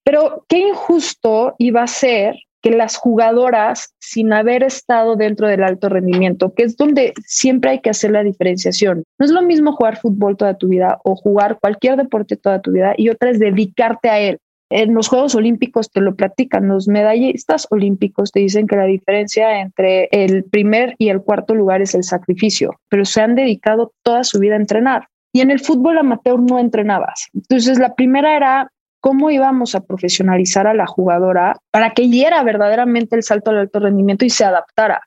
Pero 0.03 0.45
qué 0.49 0.59
injusto 0.59 1.55
iba 1.59 1.83
a 1.83 1.87
ser 1.87 2.37
que 2.63 2.71
las 2.71 2.97
jugadoras, 2.97 3.95
sin 3.99 4.33
haber 4.33 4.63
estado 4.63 5.17
dentro 5.17 5.49
del 5.49 5.63
alto 5.63 5.89
rendimiento, 5.89 6.53
que 6.55 6.65
es 6.65 6.77
donde 6.77 7.15
siempre 7.27 7.71
hay 7.71 7.81
que 7.81 7.91
hacer 7.91 8.11
la 8.11 8.23
diferenciación. 8.23 9.05
No 9.19 9.27
es 9.27 9.33
lo 9.33 9.43
mismo 9.43 9.73
jugar 9.73 9.99
fútbol 9.99 10.37
toda 10.37 10.59
tu 10.59 10.69
vida 10.69 10.99
o 11.05 11.17
jugar 11.17 11.59
cualquier 11.61 11.97
deporte 11.97 12.37
toda 12.37 12.61
tu 12.61 12.73
vida 12.73 12.95
y 12.97 13.09
otra 13.09 13.31
es 13.31 13.39
dedicarte 13.39 14.09
a 14.09 14.19
él. 14.19 14.39
En 14.73 14.95
los 14.95 15.09
Juegos 15.09 15.35
Olímpicos 15.35 15.91
te 15.91 16.01
lo 16.01 16.15
platican, 16.15 16.69
los 16.69 16.87
medallistas 16.87 17.67
olímpicos 17.71 18.31
te 18.31 18.39
dicen 18.39 18.69
que 18.69 18.77
la 18.77 18.85
diferencia 18.85 19.61
entre 19.61 20.09
el 20.13 20.45
primer 20.45 20.95
y 20.97 21.09
el 21.09 21.23
cuarto 21.23 21.57
lugar 21.57 21.83
es 21.83 21.97
el 21.97 22.05
sacrificio, 22.05 22.77
pero 22.89 23.05
se 23.05 23.21
han 23.21 23.35
dedicado 23.35 23.93
toda 24.05 24.23
su 24.23 24.39
vida 24.39 24.55
a 24.55 24.59
entrenar. 24.59 25.09
Y 25.33 25.41
en 25.41 25.51
el 25.51 25.59
fútbol 25.59 25.99
amateur 25.99 26.39
no 26.41 26.61
entrenabas. 26.61 27.29
Entonces, 27.35 27.81
la 27.81 27.95
primera 27.95 28.37
era 28.37 28.71
cómo 29.01 29.31
íbamos 29.31 29.75
a 29.75 29.81
profesionalizar 29.81 30.67
a 30.67 30.75
la 30.75 30.87
jugadora 30.87 31.57
para 31.71 31.91
que 31.91 32.03
diera 32.09 32.43
verdaderamente 32.43 33.17
el 33.17 33.23
salto 33.23 33.51
al 33.51 33.59
alto 33.59 33.81
rendimiento 33.81 34.25
y 34.25 34.31
se 34.31 34.45
adaptara. 34.45 35.01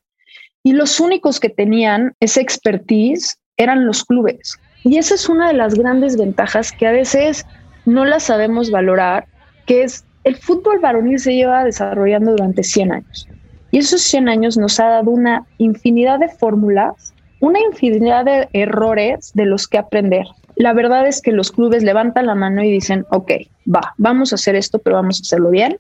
Y 0.64 0.74
los 0.74 1.00
únicos 1.00 1.40
que 1.40 1.50
tenían 1.50 2.14
esa 2.20 2.42
expertise 2.42 3.38
eran 3.58 3.86
los 3.86 4.04
clubes. 4.04 4.58
Y 4.84 4.98
esa 4.98 5.16
es 5.16 5.30
una 5.30 5.48
de 5.48 5.54
las 5.54 5.76
grandes 5.76 6.18
ventajas 6.18 6.72
que 6.72 6.88
a 6.88 6.92
veces 6.92 7.46
no 7.86 8.06
la 8.06 8.20
sabemos 8.20 8.72
valorar, 8.72 9.28
que 9.66 9.84
es 9.84 10.06
el 10.24 10.36
fútbol 10.36 10.80
varonil 10.80 11.20
se 11.20 11.36
lleva 11.36 11.64
desarrollando 11.64 12.32
durante 12.32 12.64
100 12.64 12.92
años. 12.92 13.28
Y 13.72 13.80
esos 13.80 14.02
100 14.02 14.30
años 14.30 14.58
nos 14.58 14.80
ha 14.80 14.88
dado 14.88 15.12
una 15.12 15.46
infinidad 15.58 16.20
de 16.20 16.30
fórmulas, 16.30 17.14
una 17.42 17.60
infinidad 17.60 18.26
de 18.26 18.48
errores 18.54 19.32
de 19.34 19.46
los 19.46 19.68
que 19.68 19.78
aprender 19.78 20.26
la 20.56 20.74
verdad 20.74 21.08
es 21.08 21.22
que 21.22 21.32
los 21.32 21.52
clubes 21.52 21.84
levantan 21.84 22.28
la 22.28 22.36
mano 22.36 22.64
y 22.64 22.72
dicen, 22.72 23.06
ok, 23.10 23.32
va, 23.74 23.94
vamos 23.98 24.32
a 24.32 24.36
hacer 24.36 24.56
esto, 24.56 24.80
pero 24.80 24.98
vamos 24.98 25.20
a 25.20 25.22
hacerlo 25.22 25.50
bien. 25.50 25.78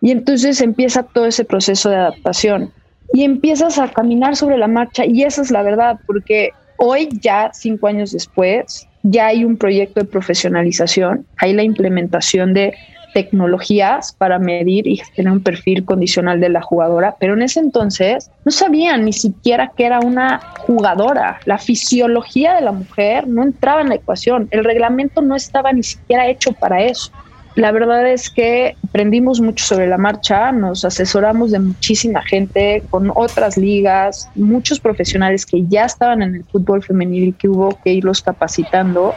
Y 0.00 0.10
entonces 0.10 0.60
empieza 0.60 1.02
todo 1.02 1.26
ese 1.26 1.44
proceso 1.44 1.88
de 1.88 1.96
adaptación 1.96 2.72
y 3.12 3.24
empiezas 3.24 3.78
a 3.78 3.88
caminar 3.88 4.36
sobre 4.36 4.58
la 4.58 4.68
marcha 4.68 5.06
y 5.06 5.22
esa 5.22 5.42
es 5.42 5.50
la 5.50 5.62
verdad, 5.62 5.98
porque 6.06 6.50
hoy 6.76 7.08
ya, 7.20 7.50
cinco 7.54 7.86
años 7.86 8.12
después, 8.12 8.86
ya 9.02 9.26
hay 9.26 9.44
un 9.44 9.56
proyecto 9.56 10.00
de 10.00 10.06
profesionalización, 10.06 11.26
hay 11.38 11.52
la 11.52 11.62
implementación 11.62 12.54
de 12.54 12.74
tecnologías 13.14 14.12
para 14.12 14.38
medir 14.38 14.86
y 14.86 15.00
tener 15.16 15.32
un 15.32 15.40
perfil 15.40 15.84
condicional 15.84 16.40
de 16.40 16.50
la 16.50 16.60
jugadora, 16.60 17.16
pero 17.18 17.34
en 17.34 17.42
ese 17.42 17.60
entonces 17.60 18.30
no 18.44 18.50
sabían 18.50 19.04
ni 19.04 19.12
siquiera 19.12 19.72
que 19.74 19.86
era 19.86 20.00
una 20.00 20.40
jugadora. 20.58 21.40
La 21.46 21.56
fisiología 21.56 22.54
de 22.54 22.62
la 22.62 22.72
mujer 22.72 23.26
no 23.26 23.44
entraba 23.44 23.80
en 23.80 23.88
la 23.88 23.94
ecuación, 23.94 24.48
el 24.50 24.64
reglamento 24.64 25.22
no 25.22 25.36
estaba 25.36 25.72
ni 25.72 25.82
siquiera 25.82 26.26
hecho 26.26 26.52
para 26.52 26.82
eso. 26.82 27.10
La 27.54 27.70
verdad 27.70 28.04
es 28.10 28.30
que 28.30 28.74
aprendimos 28.88 29.40
mucho 29.40 29.64
sobre 29.64 29.86
la 29.86 29.96
marcha, 29.96 30.50
nos 30.50 30.84
asesoramos 30.84 31.52
de 31.52 31.60
muchísima 31.60 32.20
gente 32.22 32.82
con 32.90 33.12
otras 33.14 33.56
ligas, 33.56 34.28
muchos 34.34 34.80
profesionales 34.80 35.46
que 35.46 35.64
ya 35.68 35.84
estaban 35.84 36.20
en 36.22 36.34
el 36.34 36.44
fútbol 36.44 36.82
femenil 36.82 37.28
y 37.28 37.32
que 37.32 37.48
hubo 37.48 37.78
que 37.84 37.92
irlos 37.92 38.22
capacitando 38.22 39.14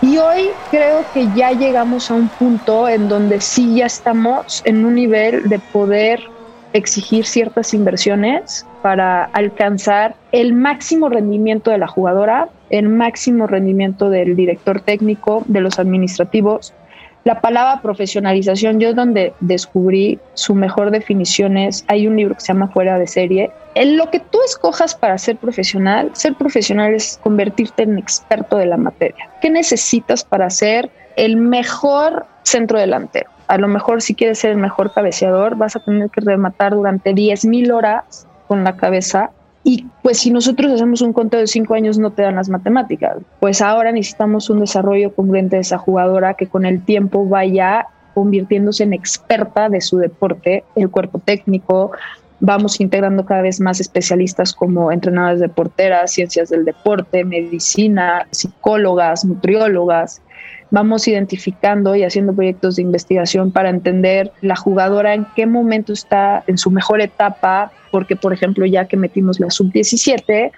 y 0.00 0.18
hoy 0.18 0.52
creo 0.70 1.10
que 1.12 1.32
ya 1.32 1.50
llegamos 1.52 2.10
a 2.10 2.14
un 2.14 2.28
punto 2.28 2.88
en 2.88 3.08
donde 3.08 3.40
sí 3.40 3.76
ya 3.76 3.86
estamos 3.86 4.62
en 4.64 4.84
un 4.84 4.94
nivel 4.94 5.48
de 5.48 5.58
poder 5.58 6.22
exigir 6.72 7.26
ciertas 7.26 7.74
inversiones 7.74 8.66
para 8.80 9.24
alcanzar 9.24 10.16
el 10.30 10.54
máximo 10.54 11.08
rendimiento 11.08 11.70
de 11.70 11.78
la 11.78 11.88
jugadora, 11.88 12.48
el 12.70 12.88
máximo 12.88 13.46
rendimiento 13.46 14.10
del 14.10 14.36
director 14.36 14.80
técnico, 14.80 15.42
de 15.46 15.60
los 15.60 15.78
administrativos, 15.78 16.74
la 17.24 17.40
palabra 17.40 17.82
profesionalización, 17.82 18.80
yo 18.80 18.90
es 18.90 18.96
donde 18.96 19.34
descubrí 19.40 20.18
su 20.34 20.54
mejor 20.54 20.90
definición 20.90 21.56
es, 21.56 21.84
hay 21.88 22.06
un 22.06 22.16
libro 22.16 22.34
que 22.34 22.40
se 22.40 22.48
llama 22.48 22.68
Fuera 22.68 22.98
de 22.98 23.06
serie. 23.06 23.50
En 23.74 23.96
lo 23.96 24.10
que 24.10 24.20
tú 24.20 24.38
escojas 24.46 24.94
para 24.94 25.18
ser 25.18 25.36
profesional, 25.36 26.10
ser 26.14 26.34
profesional 26.34 26.94
es 26.94 27.18
convertirte 27.22 27.82
en 27.82 27.98
experto 27.98 28.56
de 28.56 28.66
la 28.66 28.76
materia. 28.76 29.28
¿Qué 29.40 29.50
necesitas 29.50 30.24
para 30.24 30.48
ser 30.48 30.90
el 31.16 31.36
mejor 31.36 32.26
centro 32.44 32.78
delantero? 32.78 33.30
A 33.48 33.58
lo 33.58 33.68
mejor 33.68 34.00
si 34.02 34.14
quieres 34.14 34.38
ser 34.38 34.52
el 34.52 34.58
mejor 34.58 34.92
cabeceador, 34.92 35.56
vas 35.56 35.76
a 35.76 35.80
tener 35.80 36.10
que 36.10 36.20
rematar 36.20 36.74
durante 36.74 37.12
10.000 37.12 37.72
horas 37.72 38.26
con 38.46 38.64
la 38.64 38.76
cabeza 38.76 39.30
y 39.64 39.86
pues 40.02 40.18
si 40.20 40.30
nosotros 40.30 40.72
hacemos 40.72 41.02
un 41.02 41.12
conteo 41.12 41.40
de 41.40 41.46
cinco 41.46 41.74
años 41.74 41.98
no 41.98 42.10
te 42.10 42.22
dan 42.22 42.36
las 42.36 42.48
matemáticas. 42.48 43.18
Pues 43.40 43.60
ahora 43.60 43.92
necesitamos 43.92 44.48
un 44.50 44.60
desarrollo 44.60 45.14
congruente 45.14 45.56
de 45.56 45.62
esa 45.62 45.78
jugadora 45.78 46.34
que 46.34 46.46
con 46.46 46.64
el 46.64 46.82
tiempo 46.82 47.26
vaya 47.26 47.86
convirtiéndose 48.14 48.84
en 48.84 48.94
experta 48.94 49.68
de 49.68 49.80
su 49.80 49.98
deporte, 49.98 50.64
el 50.74 50.90
cuerpo 50.90 51.18
técnico. 51.18 51.92
Vamos 52.40 52.80
integrando 52.80 53.26
cada 53.26 53.42
vez 53.42 53.60
más 53.60 53.80
especialistas 53.80 54.54
como 54.54 54.92
entrenadores 54.92 55.40
de 55.40 55.48
porteras, 55.48 56.12
ciencias 56.12 56.48
del 56.50 56.64
deporte, 56.64 57.24
medicina, 57.24 58.26
psicólogas, 58.30 59.24
nutriólogas 59.24 60.22
vamos 60.70 61.08
identificando 61.08 61.96
y 61.96 62.04
haciendo 62.04 62.32
proyectos 62.32 62.76
de 62.76 62.82
investigación 62.82 63.50
para 63.50 63.70
entender 63.70 64.32
la 64.40 64.56
jugadora 64.56 65.14
en 65.14 65.26
qué 65.34 65.46
momento 65.46 65.92
está 65.92 66.44
en 66.46 66.58
su 66.58 66.70
mejor 66.70 67.00
etapa, 67.00 67.72
porque 67.90 68.16
por 68.16 68.32
ejemplo 68.32 68.66
ya 68.66 68.86
que 68.86 68.96
metimos 68.96 69.40
la 69.40 69.50
sub-17, 69.50 70.50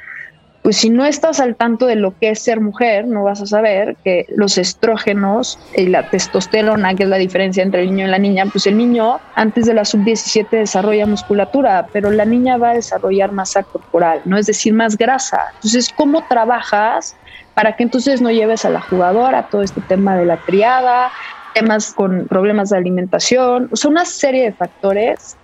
pues 0.62 0.76
si 0.76 0.90
no 0.90 1.07
estás 1.07 1.40
al 1.40 1.57
tanto 1.57 1.87
de 1.87 1.97
lo 1.97 2.17
que 2.19 2.31
es 2.31 2.40
ser 2.40 2.61
mujer, 2.61 3.07
no 3.07 3.25
vas 3.25 3.40
a 3.40 3.47
saber 3.47 3.97
que 4.05 4.26
los 4.29 4.59
estrógenos 4.59 5.59
y 5.75 5.87
la 5.87 6.11
testosterona, 6.11 6.95
que 6.95 7.05
es 7.05 7.09
la 7.09 7.17
diferencia 7.17 7.62
entre 7.62 7.83
el 7.83 7.90
niño 7.90 8.07
y 8.07 8.11
la 8.11 8.19
niña, 8.19 8.45
pues 8.47 8.67
el 8.67 8.76
niño 8.76 9.21
antes 9.35 9.64
de 9.67 9.75
la 9.75 9.87
sub-17 9.87 10.50
desarrolla 10.50 11.07
musculatura, 11.07 11.87
pero 11.93 12.11
la 12.11 12.26
niña 12.26 12.59
va 12.59 12.71
a 12.71 12.75
desarrollar 12.75 13.33
masa 13.33 13.62
corporal, 13.62 14.21
no 14.26 14.37
es 14.37 14.47
decir, 14.47 14.75
más 14.75 14.99
grasa. 14.99 15.40
Entonces, 15.55 15.88
¿cómo 15.97 16.25
trabajas 16.29 17.17
para 17.54 17.76
que 17.76 17.83
entonces 17.83 18.21
no 18.21 18.30
lleves 18.30 18.64
a 18.64 18.71
la 18.71 18.80
jugadora 18.80 19.49
todo 19.49 19.62
este 19.62 19.80
tema 19.80 20.16
de 20.16 20.26
la 20.26 20.38
triada, 20.38 21.11
temas 21.54 21.92
con 21.92 22.26
problemas 22.26 22.71
de 22.71 22.78
alimentación, 22.78 23.71
o 23.71 23.88
una 23.88 24.04
serie 24.04 24.45
de 24.45 24.52
factores 24.52 25.37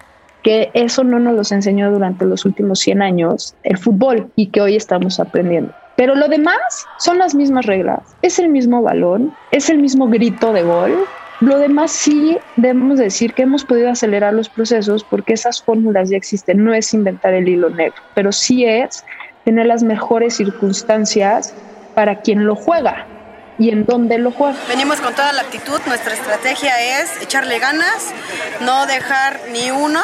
que 0.43 0.71
eso 0.75 1.03
no 1.03 1.19
nos 1.19 1.35
los 1.35 1.51
enseñó 1.51 1.91
durante 1.91 2.25
los 2.25 2.45
últimos 2.45 2.79
100 2.79 3.03
años 3.03 3.57
el 3.65 3.77
fútbol 3.79 4.31
y 4.37 4.47
que 4.47 4.61
hoy 4.61 4.77
estamos 4.77 5.19
aprendiendo. 5.19 5.75
Pero 5.97 6.15
lo 6.15 6.29
demás 6.29 6.87
son 6.99 7.19
las 7.19 7.35
mismas 7.35 7.67
reglas, 7.67 8.01
es 8.23 8.39
el 8.39 8.51
mismo 8.51 8.83
balón, 8.83 9.35
es 9.51 9.71
el 9.71 9.79
mismo 9.79 10.09
grito 10.09 10.53
de 10.53 10.63
gol. 10.63 10.95
Lo 11.41 11.59
demás 11.59 11.91
sí 11.91 12.39
debemos 12.57 12.99
decir 12.99 13.35
que 13.35 13.43
hemos 13.43 13.65
podido 13.65 13.91
acelerar 13.91 14.35
los 14.35 14.49
procesos 14.49 15.05
porque 15.05 15.33
esas 15.33 15.63
fórmulas 15.63 16.11
ya 16.11 16.17
existen, 16.17 16.65
no 16.65 16.73
es 16.73 16.95
inventar 16.95 17.35
el 17.35 17.49
hilo 17.49 17.69
negro, 17.71 18.01
pero 18.15 18.31
sí 18.31 18.65
es 18.65 19.05
tener 19.45 19.67
las 19.67 19.83
mejores 19.83 20.37
circunstancias 20.37 21.55
para 21.97 22.21
quien 22.21 22.45
lo 22.45 22.55
juega 22.55 23.07
y 23.59 23.71
en 23.71 23.87
dónde 23.87 24.19
lo 24.19 24.31
juega. 24.31 24.59
Venimos 24.69 25.01
con 25.01 25.15
toda 25.15 25.33
la 25.33 25.41
actitud, 25.41 25.81
nuestra 25.87 26.13
estrategia 26.13 27.01
es 27.01 27.23
echarle 27.23 27.59
ganas, 27.59 28.13
no 28.63 28.87
dejar 28.87 29.41
ni 29.51 29.71
uno, 29.71 30.01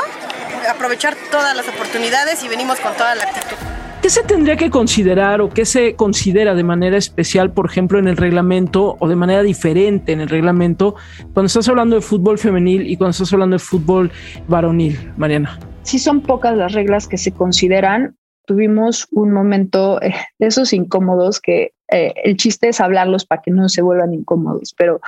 aprovechar 0.71 1.15
todas 1.31 1.55
las 1.55 1.69
oportunidades 1.69 2.43
y 2.45 2.49
venimos 2.49 2.81
con 2.81 2.95
toda 2.95 3.15
la 3.15 3.25
actitud. 3.25 3.57
¿Qué 4.01 4.09
se 4.09 4.23
tendría 4.23 4.57
que 4.57 4.71
considerar 4.71 5.43
o 5.43 5.51
qué 5.51 5.67
se 5.67 5.95
considera 5.95 6.55
de 6.55 6.65
manera 6.65 6.97
especial, 6.97 7.53
por 7.53 7.67
ejemplo, 7.67 7.99
en 7.99 8.09
el 8.09 8.17
reglamento 8.17 8.97
o 8.99 9.07
de 9.07 9.15
manera 9.15 9.43
diferente 9.43 10.13
en 10.13 10.23
el 10.23 10.31
reglamento 10.31 10.95
cuando 11.35 11.47
estás 11.49 11.69
hablando 11.69 11.97
de 11.97 12.01
fútbol 12.03 12.39
femenil 12.39 12.87
y 12.87 12.97
cuando 12.97 13.11
estás 13.11 13.33
hablando 13.35 13.57
de 13.57 13.61
fútbol 13.61 14.11
varonil, 14.49 15.13
Mariana? 15.19 15.59
Sí 15.83 15.99
son 15.99 16.23
pocas 16.23 16.57
las 16.57 16.73
reglas 16.73 17.07
que 17.07 17.19
se 17.19 17.33
consideran 17.33 18.17
tuvimos 18.47 19.09
un 19.11 19.33
momento 19.33 20.01
eh, 20.03 20.15
de 20.39 20.47
esos 20.47 20.73
incómodos 20.73 21.41
que 21.41 21.73
eh, 21.93 22.15
el 22.25 22.37
chiste 22.37 22.69
es 22.69 22.81
hablarlos 22.81 23.25
para 23.25 23.43
que 23.43 23.51
no 23.51 23.69
se 23.69 23.83
vuelvan 23.83 24.15
incómodos, 24.15 24.75
pero 24.77 25.01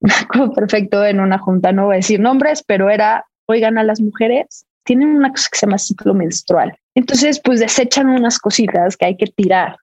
como 0.32 0.52
perfecto 0.52 1.04
en 1.04 1.20
una 1.20 1.38
junta, 1.38 1.72
no 1.72 1.86
voy 1.86 1.94
a 1.94 1.96
decir 1.96 2.20
nombres, 2.20 2.62
pero 2.62 2.90
era, 2.90 3.26
oigan, 3.46 3.78
a 3.78 3.84
las 3.84 4.00
mujeres 4.00 4.66
tienen 4.84 5.08
una 5.08 5.30
cosa 5.30 5.48
que 5.50 5.58
se 5.58 5.66
llama 5.66 5.78
ciclo 5.78 6.14
menstrual. 6.14 6.76
Entonces, 6.94 7.40
pues 7.42 7.60
desechan 7.60 8.08
unas 8.08 8.38
cositas 8.38 8.96
que 8.96 9.06
hay 9.06 9.16
que 9.16 9.26
tirar 9.26 9.76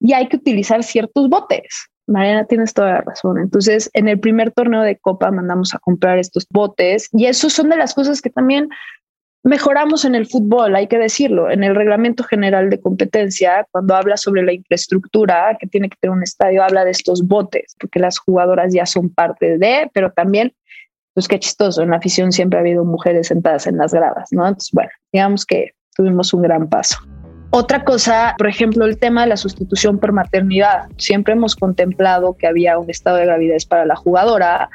y 0.00 0.12
hay 0.12 0.28
que 0.28 0.36
utilizar 0.36 0.82
ciertos 0.82 1.28
botes. 1.28 1.88
Mariana, 2.08 2.44
tienes 2.44 2.74
toda 2.74 2.94
la 2.94 3.00
razón. 3.02 3.38
Entonces, 3.38 3.88
en 3.94 4.08
el 4.08 4.18
primer 4.18 4.50
torneo 4.50 4.82
de 4.82 4.98
Copa 4.98 5.30
mandamos 5.30 5.74
a 5.74 5.78
comprar 5.78 6.18
estos 6.18 6.46
botes 6.50 7.08
y 7.12 7.26
esos 7.26 7.52
son 7.52 7.68
de 7.68 7.76
las 7.76 7.94
cosas 7.94 8.20
que 8.20 8.30
también 8.30 8.68
Mejoramos 9.44 10.04
en 10.04 10.14
el 10.14 10.26
fútbol, 10.26 10.76
hay 10.76 10.86
que 10.86 10.98
decirlo, 10.98 11.50
en 11.50 11.64
el 11.64 11.74
reglamento 11.74 12.22
general 12.22 12.70
de 12.70 12.80
competencia, 12.80 13.66
cuando 13.72 13.96
habla 13.96 14.16
sobre 14.16 14.44
la 14.44 14.52
infraestructura 14.52 15.56
que 15.58 15.66
tiene 15.66 15.88
que 15.88 15.96
tener 16.00 16.16
un 16.16 16.22
estadio, 16.22 16.62
habla 16.62 16.84
de 16.84 16.92
estos 16.92 17.26
botes, 17.26 17.74
porque 17.80 17.98
las 17.98 18.18
jugadoras 18.18 18.72
ya 18.72 18.86
son 18.86 19.10
parte 19.10 19.58
de, 19.58 19.90
pero 19.92 20.12
también, 20.12 20.54
pues 21.12 21.26
qué 21.26 21.40
chistoso, 21.40 21.82
en 21.82 21.90
la 21.90 21.96
afición 21.96 22.30
siempre 22.30 22.58
ha 22.58 22.60
habido 22.60 22.84
mujeres 22.84 23.26
sentadas 23.26 23.66
en 23.66 23.78
las 23.78 23.92
gradas, 23.92 24.28
¿no? 24.30 24.46
Entonces, 24.46 24.70
bueno, 24.72 24.90
digamos 25.12 25.44
que 25.44 25.72
tuvimos 25.96 26.32
un 26.32 26.42
gran 26.42 26.68
paso. 26.68 26.98
Otra 27.50 27.84
cosa, 27.84 28.34
por 28.38 28.46
ejemplo, 28.46 28.86
el 28.86 28.96
tema 28.96 29.22
de 29.22 29.26
la 29.26 29.36
sustitución 29.36 29.98
por 29.98 30.12
maternidad. 30.12 30.84
Siempre 30.96 31.34
hemos 31.34 31.54
contemplado 31.54 32.34
que 32.34 32.46
había 32.46 32.78
un 32.78 32.88
estado 32.88 33.18
de 33.18 33.26
gravidez 33.26 33.66
para 33.66 33.84
la 33.84 33.94
jugadora, 33.94 34.70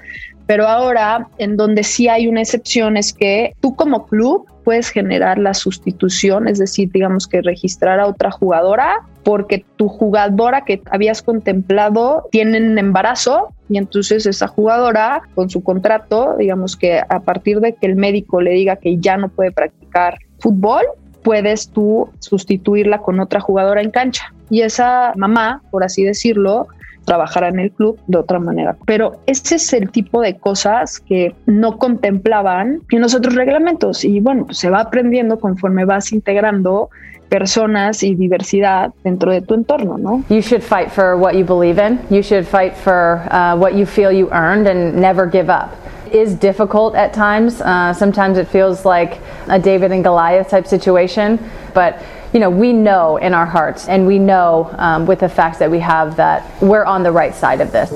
pero 0.45 0.67
ahora 0.67 1.27
en 1.39 1.57
donde 1.57 1.83
sí 1.83 2.07
hay 2.07 2.27
una 2.27 2.41
excepción 2.41 2.95
es 2.95 3.13
que 3.13 3.53
tú 3.61 3.75
como 3.75 4.05
club 4.05 4.45
puedes 4.67 4.89
generar 4.89 5.37
la 5.37 5.53
sustitución, 5.53 6.49
es 6.49 6.59
decir, 6.59 6.91
digamos 6.91 7.25
que 7.25 7.41
registrar 7.41 8.01
a 8.01 8.05
otra 8.05 8.31
jugadora 8.31 9.05
porque 9.23 9.63
tu 9.77 9.87
jugadora 9.87 10.65
que 10.65 10.81
habías 10.91 11.21
contemplado 11.21 12.27
tiene 12.31 12.57
un 12.57 12.77
embarazo 12.77 13.53
y 13.69 13.77
entonces 13.77 14.25
esa 14.25 14.47
jugadora 14.47 15.21
con 15.35 15.49
su 15.49 15.63
contrato, 15.63 16.35
digamos 16.37 16.75
que 16.75 16.99
a 16.99 17.21
partir 17.21 17.61
de 17.61 17.75
que 17.75 17.87
el 17.87 17.95
médico 17.95 18.41
le 18.41 18.51
diga 18.51 18.75
que 18.75 18.97
ya 18.97 19.15
no 19.15 19.29
puede 19.29 19.53
practicar 19.53 20.17
fútbol, 20.39 20.83
puedes 21.23 21.69
tú 21.69 22.09
sustituirla 22.19 22.97
con 22.97 23.21
otra 23.21 23.39
jugadora 23.39 23.81
en 23.81 23.91
cancha. 23.91 24.33
Y 24.49 24.63
esa 24.63 25.13
mamá, 25.15 25.61
por 25.71 25.85
así 25.85 26.03
decirlo, 26.03 26.67
trabajará 27.07 27.47
en 27.47 27.59
el 27.59 27.71
club 27.71 27.97
de 28.07 28.17
otra 28.17 28.37
manera. 28.37 28.75
Pero 28.85 29.21
ese 29.25 29.55
es 29.55 29.71
el 29.71 29.89
tipo 29.89 30.21
de 30.21 30.37
cosas 30.37 30.99
que 30.99 31.33
no 31.45 31.77
contemplaban 31.77 32.81
en 32.91 33.01
los 33.01 33.15
otros 33.15 33.33
reglamentos. 33.33 34.03
Y 34.03 34.19
bueno, 34.19 34.45
pues 34.45 34.57
se 34.57 34.69
va 34.69 34.81
aprendiendo 34.81 35.39
conforme 35.39 35.85
vas 35.85 36.11
integrando 36.11 36.89
personas 37.29 38.03
y 38.03 38.13
diversidad 38.13 38.93
dentro 39.05 39.31
de 39.31 39.41
tu 39.41 39.53
entorno, 39.53 39.97
¿no? 39.97 40.23
You 40.29 40.41
should 40.41 40.61
fight 40.61 40.89
for 40.89 41.15
what 41.15 41.33
you 41.33 41.45
believe 41.45 41.81
in. 41.81 41.99
You 42.09 42.21
should 42.21 42.45
fight 42.45 42.73
for 42.73 43.21
uh, 43.31 43.55
what 43.57 43.71
you 43.71 43.85
feel 43.85 44.11
you 44.11 44.29
earned 44.31 44.67
and 44.67 44.95
never 44.95 45.29
give 45.29 45.49
up. 45.49 45.69
is 46.13 46.35
difficult 46.35 46.95
at 46.95 47.13
times. 47.13 47.59
Uh, 47.59 47.93
sometimes 47.93 48.37
it 48.37 48.47
feels 48.47 48.85
like 48.85 49.19
a 49.49 49.59
David 49.59 49.91
and 49.91 50.05
Goliath 50.05 50.49
type 50.49 50.65
situation, 50.65 51.37
but 51.73 52.01
you 52.33 52.39
know 52.39 52.49
we 52.49 52.73
know 52.73 53.17
in 53.17 53.33
our 53.33 53.45
hearts 53.45 53.87
and 53.87 54.05
we 54.05 54.19
know 54.19 54.69
um, 54.77 55.05
with 55.05 55.19
the 55.19 55.29
facts 55.29 55.59
that 55.59 55.69
we 55.69 55.79
have 55.79 56.15
that 56.15 56.43
we're 56.61 56.85
on 56.85 57.03
the 57.03 57.11
right 57.11 57.33
side 57.33 57.61
of 57.61 57.71
this. 57.71 57.91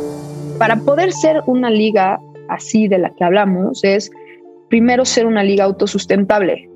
Para 0.57 0.75
poder 0.75 1.11
ser 1.11 1.41
una 1.47 1.69
liga 1.69 2.19
así 2.49 2.87
de 2.87 2.99
la 2.99 3.09
que 3.15 3.23
hablamos 3.23 3.83
es 3.83 4.11
primero 4.69 5.05
ser 5.05 5.25
una 5.25 5.43
liga 5.43 5.63
autosustentable. 5.63 6.67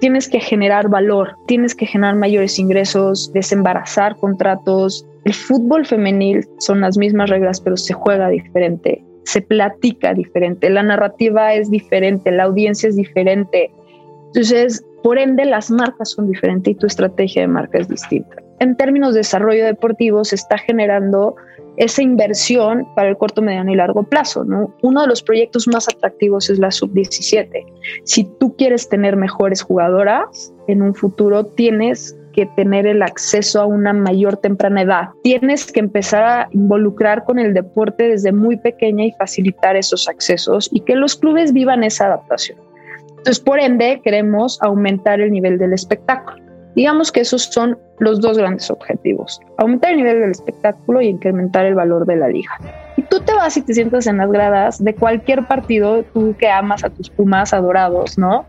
Tienes 0.00 0.28
que 0.28 0.40
generar 0.40 0.88
valor, 0.88 1.36
tienes 1.46 1.74
que 1.74 1.86
generar 1.86 2.14
mayores 2.14 2.58
ingresos, 2.58 3.32
desembarazar 3.32 4.16
contratos. 4.16 5.04
El 5.24 5.34
fútbol 5.34 5.84
femenil 5.84 6.46
son 6.58 6.80
las 6.80 6.96
mismas 6.96 7.28
reglas, 7.28 7.60
pero 7.60 7.76
se 7.76 7.92
juega 7.92 8.28
diferente 8.28 9.04
se 9.24 9.40
platica 9.40 10.14
diferente, 10.14 10.70
la 10.70 10.82
narrativa 10.82 11.54
es 11.54 11.70
diferente, 11.70 12.30
la 12.30 12.44
audiencia 12.44 12.88
es 12.88 12.96
diferente. 12.96 13.70
Entonces, 14.26 14.84
por 15.04 15.18
ende, 15.18 15.44
las 15.44 15.70
marcas 15.70 16.12
son 16.12 16.30
diferentes 16.30 16.72
y 16.72 16.76
tu 16.76 16.86
estrategia 16.86 17.42
de 17.42 17.48
marca 17.48 17.76
es 17.76 17.88
distinta. 17.88 18.36
En 18.58 18.74
términos 18.74 19.12
de 19.12 19.18
desarrollo 19.18 19.66
deportivo, 19.66 20.24
se 20.24 20.34
está 20.34 20.56
generando 20.56 21.36
esa 21.76 22.00
inversión 22.00 22.86
para 22.96 23.10
el 23.10 23.18
corto, 23.18 23.42
mediano 23.42 23.70
y 23.70 23.76
largo 23.76 24.04
plazo. 24.04 24.44
¿no? 24.44 24.74
Uno 24.80 25.02
de 25.02 25.08
los 25.08 25.22
proyectos 25.22 25.68
más 25.68 25.86
atractivos 25.88 26.48
es 26.48 26.58
la 26.58 26.70
sub-17. 26.70 27.66
Si 28.04 28.24
tú 28.40 28.56
quieres 28.56 28.88
tener 28.88 29.14
mejores 29.16 29.60
jugadoras 29.60 30.54
en 30.68 30.80
un 30.80 30.94
futuro, 30.94 31.44
tienes 31.44 32.16
que 32.32 32.46
tener 32.56 32.86
el 32.86 33.02
acceso 33.02 33.60
a 33.60 33.66
una 33.66 33.92
mayor 33.92 34.38
temprana 34.38 34.80
edad. 34.80 35.08
Tienes 35.22 35.70
que 35.70 35.80
empezar 35.80 36.24
a 36.24 36.48
involucrar 36.52 37.24
con 37.24 37.38
el 37.38 37.52
deporte 37.52 38.08
desde 38.08 38.32
muy 38.32 38.56
pequeña 38.56 39.04
y 39.04 39.12
facilitar 39.12 39.76
esos 39.76 40.08
accesos 40.08 40.70
y 40.72 40.80
que 40.80 40.96
los 40.96 41.14
clubes 41.14 41.52
vivan 41.52 41.84
esa 41.84 42.06
adaptación. 42.06 42.58
Entonces, 43.24 43.42
por 43.42 43.58
ende, 43.58 44.02
queremos 44.04 44.60
aumentar 44.60 45.18
el 45.18 45.32
nivel 45.32 45.56
del 45.56 45.72
espectáculo. 45.72 46.36
Digamos 46.76 47.10
que 47.10 47.20
esos 47.20 47.44
son 47.44 47.78
los 47.98 48.20
dos 48.20 48.36
grandes 48.36 48.70
objetivos, 48.70 49.40
aumentar 49.56 49.92
el 49.92 49.96
nivel 49.96 50.20
del 50.20 50.30
espectáculo 50.32 51.00
y 51.00 51.06
incrementar 51.06 51.64
el 51.64 51.74
valor 51.74 52.04
de 52.04 52.16
la 52.16 52.28
liga. 52.28 52.50
Y 52.98 53.02
tú 53.02 53.20
te 53.20 53.32
vas 53.32 53.56
y 53.56 53.62
te 53.62 53.72
sientas 53.72 54.06
en 54.08 54.18
las 54.18 54.30
gradas 54.30 54.84
de 54.84 54.94
cualquier 54.94 55.46
partido, 55.46 56.02
tú 56.12 56.36
que 56.38 56.50
amas 56.50 56.84
a 56.84 56.90
tus 56.90 57.08
Pumas 57.08 57.54
adorados, 57.54 58.18
¿no? 58.18 58.44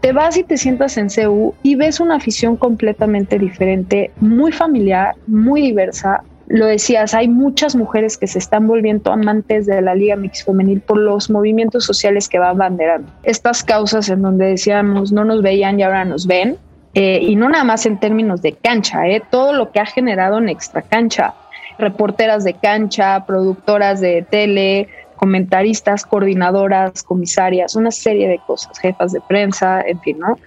te 0.00 0.12
vas 0.12 0.36
y 0.36 0.42
te 0.42 0.56
sientas 0.56 0.96
en 0.96 1.10
CEU 1.10 1.54
y 1.62 1.76
ves 1.76 2.00
una 2.00 2.16
afición 2.16 2.56
completamente 2.56 3.38
diferente, 3.38 4.10
muy 4.20 4.50
familiar, 4.50 5.14
muy 5.26 5.62
diversa. 5.62 6.22
Lo 6.48 6.64
decías, 6.64 7.12
hay 7.12 7.28
muchas 7.28 7.76
mujeres 7.76 8.16
que 8.16 8.26
se 8.26 8.38
están 8.38 8.66
volviendo 8.66 9.12
amantes 9.12 9.66
de 9.66 9.82
la 9.82 9.94
Liga 9.94 10.16
Mix 10.16 10.44
Femenil 10.44 10.80
por 10.80 10.96
los 10.96 11.28
movimientos 11.28 11.84
sociales 11.84 12.26
que 12.26 12.38
van 12.38 12.56
banderando. 12.56 13.12
Estas 13.22 13.62
causas 13.62 14.08
en 14.08 14.22
donde 14.22 14.46
decíamos 14.46 15.12
no 15.12 15.24
nos 15.24 15.42
veían 15.42 15.78
y 15.78 15.82
ahora 15.82 16.06
nos 16.06 16.26
ven, 16.26 16.56
eh, 16.94 17.20
y 17.20 17.36
no 17.36 17.50
nada 17.50 17.64
más 17.64 17.84
en 17.84 18.00
términos 18.00 18.40
de 18.40 18.54
cancha, 18.54 19.06
eh, 19.06 19.22
todo 19.30 19.52
lo 19.52 19.72
que 19.72 19.80
ha 19.80 19.84
generado 19.84 20.38
en 20.38 20.48
extra 20.48 20.80
cancha, 20.80 21.34
reporteras 21.78 22.44
de 22.44 22.54
cancha, 22.54 23.26
productoras 23.26 24.00
de 24.00 24.24
tele, 24.28 24.88
comentaristas, 25.16 26.06
coordinadoras, 26.06 27.02
comisarias, 27.02 27.76
una 27.76 27.90
serie 27.90 28.26
de 28.26 28.40
cosas, 28.46 28.78
jefas 28.78 29.12
de 29.12 29.20
prensa, 29.20 29.82
en 29.82 30.00
fin, 30.00 30.18
¿no? 30.18 30.38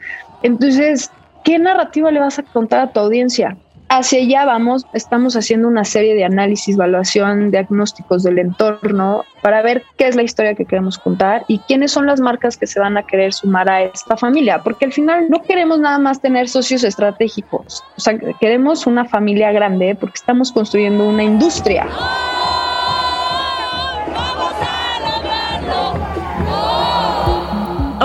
Entonces, 0.42 1.12
¿qué 1.44 1.60
narrativa 1.60 2.10
le 2.10 2.20
vas 2.20 2.40
a 2.40 2.44
contar 2.44 2.80
a 2.80 2.92
tu 2.92 3.00
audiencia? 3.00 3.56
Hacia 3.93 4.19
allá 4.21 4.45
vamos, 4.45 4.86
estamos 4.93 5.36
haciendo 5.36 5.67
una 5.67 5.84
serie 5.84 6.15
de 6.15 6.23
análisis, 6.23 6.75
evaluación, 6.75 7.51
diagnósticos 7.51 8.23
del 8.23 8.39
entorno 8.39 9.25
para 9.41 9.62
ver 9.62 9.84
qué 9.97 10.08
es 10.08 10.15
la 10.15 10.23
historia 10.23 10.56
que 10.56 10.63
queremos 10.63 10.97
contar 10.97 11.43
y 11.49 11.60
quiénes 11.60 11.91
son 11.91 12.06
las 12.06 12.21
marcas 12.21 12.56
que 12.56 12.67
se 12.67 12.80
van 12.80 12.95
a 12.95 13.04
querer 13.04 13.34
sumar 13.34 13.69
a 13.69 13.82
esta 13.82 14.15
familia, 14.15 14.63
porque 14.63 14.86
al 14.86 14.93
final 14.93 15.30
no 15.30 15.41
queremos 15.41 15.82
nada 15.82 15.99
más 15.99 16.21
tener 16.21 16.47
socios 16.47 16.86
estratégicos, 16.86 17.84
o 17.97 17.99
sea, 17.99 18.17
queremos 18.39 18.88
una 18.88 19.04
familia 19.04 19.51
grande 19.51 19.93
porque 19.99 20.15
estamos 20.15 20.54
construyendo 20.54 21.10
una 21.10 21.23
industria. 21.23 21.86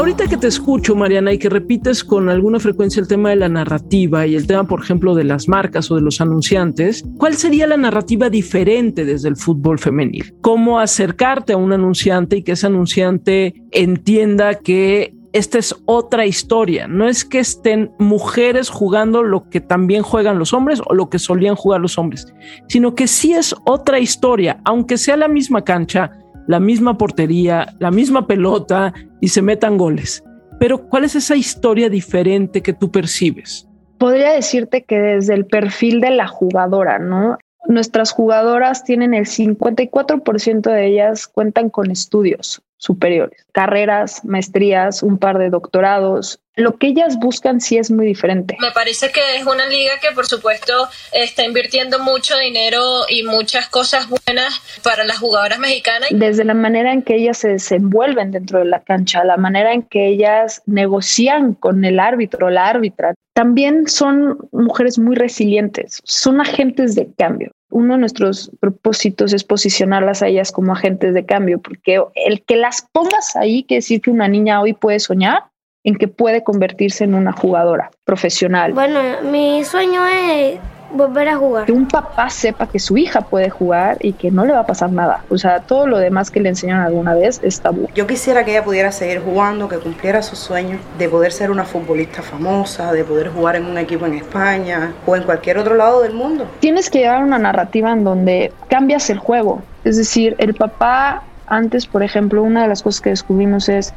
Ahorita 0.07 0.29
que 0.29 0.37
te 0.37 0.47
escucho, 0.47 0.95
Mariana, 0.95 1.33
y 1.33 1.39
que 1.39 1.49
repites 1.49 2.05
con 2.05 2.29
alguna 2.29 2.61
frecuencia 2.61 3.01
el 3.01 3.09
tema 3.09 3.31
de 3.31 3.35
la 3.35 3.49
narrativa 3.49 4.25
y 4.25 4.37
el 4.37 4.47
tema, 4.47 4.63
por 4.63 4.81
ejemplo, 4.81 5.17
de 5.17 5.25
las 5.25 5.49
marcas 5.49 5.91
o 5.91 5.97
de 5.97 6.01
los 6.01 6.21
anunciantes, 6.21 7.05
¿cuál 7.19 7.35
sería 7.35 7.67
la 7.67 7.77
narrativa 7.77 8.31
diferente 8.31 9.05
desde 9.05 9.29
el 9.29 9.35
fútbol 9.35 9.81
femenil? 9.81 10.33
¿Cómo 10.43 10.79
acercarte 10.79 11.55
a 11.55 11.57
un 11.57 11.73
anunciante 11.73 12.37
y 12.37 12.45
que 12.45 12.53
ese 12.53 12.69
anunciante 12.69 13.55
entienda 13.73 14.55
que 14.55 15.13
esta 15.33 15.59
es 15.59 15.75
otra 15.85 16.25
historia. 16.25 16.89
No 16.89 17.07
es 17.07 17.25
que 17.25 17.41
estén 17.41 17.91
mujeres 17.99 18.71
jugando 18.71 19.23
lo 19.23 19.51
que 19.51 19.61
también 19.61 20.03
juegan 20.03 20.39
los 20.39 20.55
hombres 20.55 20.81
o 20.87 20.95
lo 20.95 21.11
que 21.11 21.19
solían 21.19 21.57
jugar 21.57 21.83
los 21.83 21.99
hombres, 21.99 22.33
sino 22.69 22.95
que 22.95 23.07
sí 23.07 23.35
es 23.35 23.55
otra 23.67 23.99
historia, 23.99 24.61
aunque 24.65 24.97
sea 24.97 25.17
la 25.19 25.29
misma 25.29 25.63
cancha, 25.63 26.11
la 26.47 26.61
misma 26.61 26.99
portería, 26.99 27.75
la 27.79 27.91
misma 27.91 28.27
pelota 28.27 28.93
y 29.21 29.29
se 29.29 29.43
metan 29.43 29.77
goles. 29.77 30.23
Pero 30.59 30.89
¿cuál 30.89 31.05
es 31.05 31.15
esa 31.15 31.37
historia 31.37 31.89
diferente 31.89 32.63
que 32.63 32.73
tú 32.73 32.91
percibes? 32.91 33.69
Podría 33.99 34.33
decirte 34.33 34.85
que 34.85 34.99
desde 34.99 35.35
el 35.35 35.47
perfil 35.47 36.01
de 36.01 36.11
la 36.11 36.27
jugadora, 36.27 36.99
¿no? 36.99 37.39
Nuestras 37.69 38.13
jugadoras 38.13 38.85
tienen 38.85 39.15
el 39.15 39.27
54% 39.27 40.61
de 40.71 40.87
ellas 40.87 41.27
cuentan 41.27 41.71
con 41.71 41.91
estudios 41.91 42.63
superiores, 42.79 43.47
carreras, 43.53 44.25
maestrías, 44.25 45.03
un 45.03 45.19
par 45.19 45.39
de 45.39 45.51
doctorados. 45.51 46.41
Lo 46.55 46.79
que 46.79 46.89
ellas 46.89 47.19
buscan 47.19 47.61
sí 47.61 47.77
es 47.77 47.91
muy 47.91 48.07
diferente. 48.07 48.57
Me 48.61 48.71
parece 48.73 49.11
que 49.13 49.21
es 49.37 49.47
una 49.47 49.67
liga 49.67 49.93
que 50.01 50.13
por 50.15 50.27
supuesto 50.27 50.89
está 51.13 51.45
invirtiendo 51.45 51.99
mucho 51.99 52.37
dinero 52.39 52.81
y 53.09 53.25
muchas 53.25 53.69
cosas 53.69 54.09
buenas 54.09 54.61
para 54.83 55.05
las 55.05 55.19
jugadoras 55.19 55.59
mexicanas. 55.59 56.09
Desde 56.13 56.45
la 56.45 56.55
manera 56.55 56.93
en 56.93 57.03
que 57.03 57.17
ellas 57.17 57.39
se 57.39 57.49
desenvuelven 57.49 58.31
dentro 58.31 58.61
de 58.61 58.67
la 58.67 58.83
cancha, 58.83 59.25
la 59.25 59.37
manera 59.37 59.73
en 59.73 59.83
que 59.83 60.07
ellas 60.07 60.63
negocian 60.67 61.55
con 61.55 61.85
el 61.85 62.01
árbitro, 62.01 62.49
la 62.49 62.69
árbitra, 62.69 63.15
también 63.35 63.87
son 63.87 64.39
mujeres 64.51 64.99
muy 64.99 65.15
resilientes, 65.15 66.01
son 66.05 66.41
agentes 66.41 66.95
de 66.95 67.13
cambio 67.19 67.53
uno 67.71 67.95
de 67.95 68.01
nuestros 68.01 68.51
propósitos 68.61 69.33
es 69.33 69.45
posicionarlas 69.45 70.23
a 70.23 70.29
ellas 70.29 70.53
como 70.53 70.73
agentes 70.73 71.15
de 71.15 71.27
cambio, 71.27 71.61
porque 71.61 72.03
el 72.15 72.43
que 72.45 72.57
las 72.57 72.87
pongas 72.93 73.37
ahí 73.37 73.65
quiere 73.65 73.79
decir 73.79 74.01
que 74.01 74.11
una 74.11 74.29
niña 74.29 74.61
hoy 74.61 74.73
puede 74.73 75.01
soñar 75.01 75.45
en 75.85 75.97
que 75.97 76.09
puede 76.09 76.43
convertirse 76.43 77.05
en 77.05 77.15
una 77.15 77.33
jugadora 77.33 77.91
profesional. 78.05 78.73
Bueno, 78.73 79.01
mi 79.31 79.65
sueño 79.65 80.05
es 80.07 80.59
volver 80.97 81.29
a 81.29 81.37
jugar. 81.37 81.67
Que 81.67 81.73
un 81.73 81.87
papá 81.87 82.31
sepa 82.31 82.67
que 82.67 82.79
su 82.79 82.97
hija 82.97 83.21
puede 83.21 83.51
jugar 83.51 83.99
y 84.01 84.13
que 84.13 84.31
no 84.31 84.45
le 84.45 84.53
va 84.53 84.61
a 84.61 84.67
pasar 84.67 84.91
nada. 84.91 85.25
O 85.31 85.39
sea, 85.39 85.61
todo 85.61 85.87
lo 85.87 85.99
demás 85.99 86.31
que 86.31 86.41
le 86.41 86.49
enseñaron 86.49 86.85
alguna 86.85 87.15
vez 87.15 87.41
es 87.43 87.61
tabú. 87.61 87.89
Yo 87.95 88.07
quisiera 88.07 88.45
que 88.45 88.53
ella 88.53 88.65
pudiera 88.65 88.93
seguir 88.93 89.21
jugando, 89.21 89.69
que 89.69 89.79
cumpliera 89.79 90.23
sus 90.23 90.39
sueños 90.39 90.81
de 90.99 91.09
poder 91.09 91.33
ser 91.33 91.51
una 91.51 91.65
futbolista 91.65 92.23
famosa, 92.23 92.93
de 92.93 93.05
poder 93.05 93.29
jugar 93.29 93.57
en 93.57 93.67
un 93.67 93.79
equipo 93.79 94.07
en 94.07 94.15
España 94.15 94.93
o 95.07 95.17
en 95.17 95.23
cualquier 95.23 95.59
otro 95.59 95.75
lado 95.75 96.03
del 96.03 96.15
mundo. 96.15 96.47
Tienes 96.61 96.91
que 96.91 97.01
llevar 97.01 97.23
una 97.23 97.39
narrativa 97.39 97.93
en 97.93 98.05
donde 98.05 98.53
cambias 98.69 99.11
el 99.11 99.19
juego. 99.19 99.63
Es 99.85 99.97
decir, 99.97 100.35
el 100.39 100.55
papá 100.55 101.23
antes, 101.47 101.87
por 101.87 102.03
ejemplo, 102.03 102.43
una 102.43 102.63
de 102.63 102.69
las 102.69 102.83
cosas 102.83 103.01
que 103.01 103.11
descubrimos 103.11 103.69
es 103.69 103.93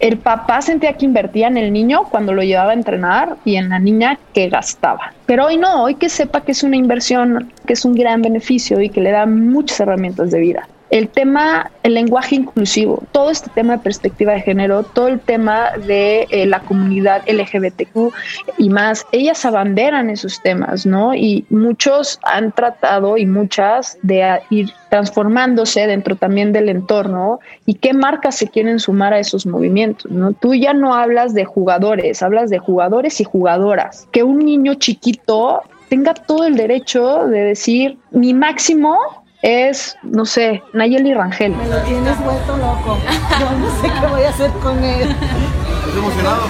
El 0.00 0.18
papá 0.18 0.60
sentía 0.60 0.94
que 0.94 1.06
invertía 1.06 1.46
en 1.46 1.56
el 1.56 1.72
niño 1.72 2.04
cuando 2.10 2.32
lo 2.32 2.42
llevaba 2.42 2.70
a 2.70 2.74
entrenar 2.74 3.36
y 3.44 3.56
en 3.56 3.68
la 3.70 3.78
niña 3.78 4.18
que 4.32 4.48
gastaba. 4.48 5.12
Pero 5.26 5.46
hoy 5.46 5.56
no, 5.56 5.84
hoy 5.84 5.94
que 5.94 6.08
sepa 6.08 6.42
que 6.42 6.52
es 6.52 6.62
una 6.62 6.76
inversión, 6.76 7.52
que 7.66 7.72
es 7.72 7.84
un 7.84 7.94
gran 7.94 8.22
beneficio 8.22 8.80
y 8.80 8.90
que 8.90 9.00
le 9.00 9.10
da 9.10 9.26
muchas 9.26 9.80
herramientas 9.80 10.30
de 10.30 10.40
vida 10.40 10.68
el 10.94 11.08
tema, 11.08 11.72
el 11.82 11.94
lenguaje 11.94 12.36
inclusivo, 12.36 13.02
todo 13.10 13.28
este 13.28 13.50
tema 13.50 13.78
de 13.78 13.82
perspectiva 13.82 14.32
de 14.32 14.42
género, 14.42 14.84
todo 14.84 15.08
el 15.08 15.18
tema 15.18 15.72
de 15.88 16.28
eh, 16.30 16.46
la 16.46 16.60
comunidad 16.60 17.24
LGBTQ 17.26 18.14
y 18.58 18.70
más, 18.70 19.04
ellas 19.10 19.44
abanderan 19.44 20.08
esos 20.08 20.40
temas, 20.40 20.86
¿no? 20.86 21.12
Y 21.12 21.46
muchos 21.50 22.20
han 22.22 22.52
tratado 22.52 23.16
y 23.16 23.26
muchas 23.26 23.98
de 24.02 24.40
ir 24.50 24.70
transformándose 24.88 25.84
dentro 25.88 26.14
también 26.14 26.52
del 26.52 26.68
entorno 26.68 27.40
y 27.66 27.74
qué 27.74 27.92
marcas 27.92 28.36
se 28.36 28.46
quieren 28.46 28.78
sumar 28.78 29.14
a 29.14 29.18
esos 29.18 29.46
movimientos, 29.46 30.12
¿no? 30.12 30.32
Tú 30.32 30.54
ya 30.54 30.74
no 30.74 30.94
hablas 30.94 31.34
de 31.34 31.44
jugadores, 31.44 32.22
hablas 32.22 32.50
de 32.50 32.60
jugadores 32.60 33.20
y 33.20 33.24
jugadoras. 33.24 34.06
Que 34.12 34.22
un 34.22 34.38
niño 34.38 34.74
chiquito 34.74 35.62
tenga 35.88 36.14
todo 36.14 36.44
el 36.44 36.54
derecho 36.54 37.26
de 37.26 37.40
decir 37.40 37.98
mi 38.12 38.32
máximo 38.32 39.23
es, 39.44 39.96
no 40.02 40.24
sé, 40.24 40.62
Nayeli 40.72 41.12
Rangel. 41.12 41.54
Me 41.54 41.68
lo 41.68 41.76
tienes 41.82 42.18
vuelto 42.24 42.56
loco. 42.56 42.98
Yo 43.38 43.58
no 43.58 43.70
sé 43.80 43.88
qué 44.00 44.06
voy 44.06 44.22
a 44.22 44.30
hacer 44.30 44.50
con 44.62 44.82
él. 44.82 45.10
¿Estás 45.10 45.96
emocionado? 45.96 46.42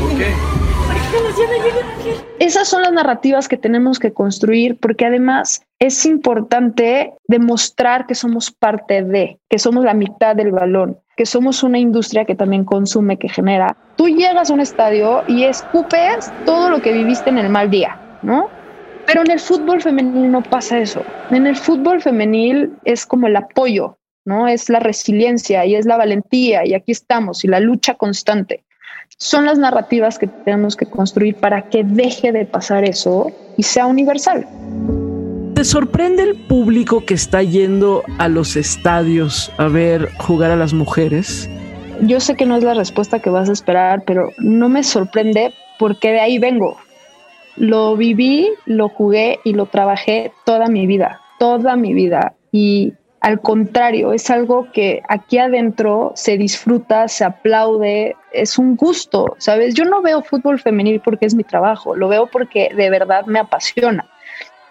¿Por 0.00 0.18
qué? 0.18 0.34
Esas 2.38 2.68
son 2.68 2.82
las 2.82 2.92
narrativas 2.92 3.48
que 3.48 3.56
tenemos 3.56 3.98
que 3.98 4.12
construir 4.12 4.78
porque 4.78 5.06
además 5.06 5.62
es 5.78 6.04
importante 6.04 7.14
demostrar 7.26 8.06
que 8.06 8.14
somos 8.14 8.50
parte 8.50 9.02
de, 9.02 9.38
que 9.48 9.58
somos 9.58 9.84
la 9.84 9.94
mitad 9.94 10.36
del 10.36 10.52
balón, 10.52 10.98
que 11.16 11.24
somos 11.24 11.62
una 11.62 11.78
industria 11.78 12.26
que 12.26 12.34
también 12.34 12.64
consume, 12.64 13.18
que 13.18 13.28
genera. 13.28 13.76
Tú 13.96 14.08
llegas 14.08 14.50
a 14.50 14.54
un 14.54 14.60
estadio 14.60 15.22
y 15.26 15.44
escupes 15.44 16.30
todo 16.44 16.68
lo 16.68 16.82
que 16.82 16.92
viviste 16.92 17.30
en 17.30 17.38
el 17.38 17.48
mal 17.48 17.70
día, 17.70 17.98
¿no? 18.22 18.59
Pero 19.10 19.22
en 19.22 19.32
el 19.32 19.40
fútbol 19.40 19.82
femenil 19.82 20.30
no 20.30 20.40
pasa 20.40 20.78
eso. 20.78 21.02
En 21.32 21.44
el 21.48 21.56
fútbol 21.56 22.00
femenil 22.00 22.70
es 22.84 23.04
como 23.04 23.26
el 23.26 23.34
apoyo, 23.34 23.98
¿no? 24.24 24.46
Es 24.46 24.68
la 24.68 24.78
resiliencia 24.78 25.66
y 25.66 25.74
es 25.74 25.84
la 25.84 25.96
valentía 25.96 26.64
y 26.64 26.74
aquí 26.74 26.92
estamos 26.92 27.44
y 27.44 27.48
la 27.48 27.58
lucha 27.58 27.94
constante. 27.94 28.62
Son 29.18 29.46
las 29.46 29.58
narrativas 29.58 30.16
que 30.16 30.28
tenemos 30.28 30.76
que 30.76 30.86
construir 30.86 31.34
para 31.34 31.62
que 31.62 31.82
deje 31.82 32.30
de 32.30 32.44
pasar 32.44 32.84
eso 32.84 33.32
y 33.56 33.64
sea 33.64 33.86
universal. 33.86 34.46
¿Te 35.56 35.64
sorprende 35.64 36.22
el 36.22 36.36
público 36.46 37.04
que 37.04 37.14
está 37.14 37.42
yendo 37.42 38.04
a 38.18 38.28
los 38.28 38.54
estadios 38.54 39.50
a 39.58 39.66
ver 39.66 40.08
jugar 40.18 40.52
a 40.52 40.56
las 40.56 40.72
mujeres? 40.72 41.50
Yo 42.02 42.20
sé 42.20 42.36
que 42.36 42.46
no 42.46 42.56
es 42.56 42.62
la 42.62 42.74
respuesta 42.74 43.18
que 43.18 43.28
vas 43.28 43.48
a 43.48 43.52
esperar, 43.52 44.04
pero 44.06 44.30
no 44.38 44.68
me 44.68 44.84
sorprende 44.84 45.52
porque 45.80 46.12
de 46.12 46.20
ahí 46.20 46.38
vengo. 46.38 46.78
Lo 47.60 47.94
viví, 47.94 48.50
lo 48.64 48.88
jugué 48.88 49.38
y 49.44 49.52
lo 49.52 49.66
trabajé 49.66 50.32
toda 50.46 50.68
mi 50.68 50.86
vida, 50.86 51.20
toda 51.38 51.76
mi 51.76 51.92
vida. 51.92 52.32
Y 52.52 52.94
al 53.20 53.42
contrario, 53.42 54.14
es 54.14 54.30
algo 54.30 54.72
que 54.72 55.02
aquí 55.10 55.36
adentro 55.36 56.12
se 56.14 56.38
disfruta, 56.38 57.06
se 57.06 57.22
aplaude, 57.22 58.16
es 58.32 58.58
un 58.58 58.76
gusto, 58.76 59.36
¿sabes? 59.36 59.74
Yo 59.74 59.84
no 59.84 60.00
veo 60.00 60.22
fútbol 60.22 60.58
femenil 60.58 61.02
porque 61.04 61.26
es 61.26 61.34
mi 61.34 61.44
trabajo, 61.44 61.94
lo 61.94 62.08
veo 62.08 62.28
porque 62.28 62.70
de 62.74 62.88
verdad 62.88 63.26
me 63.26 63.40
apasiona. 63.40 64.08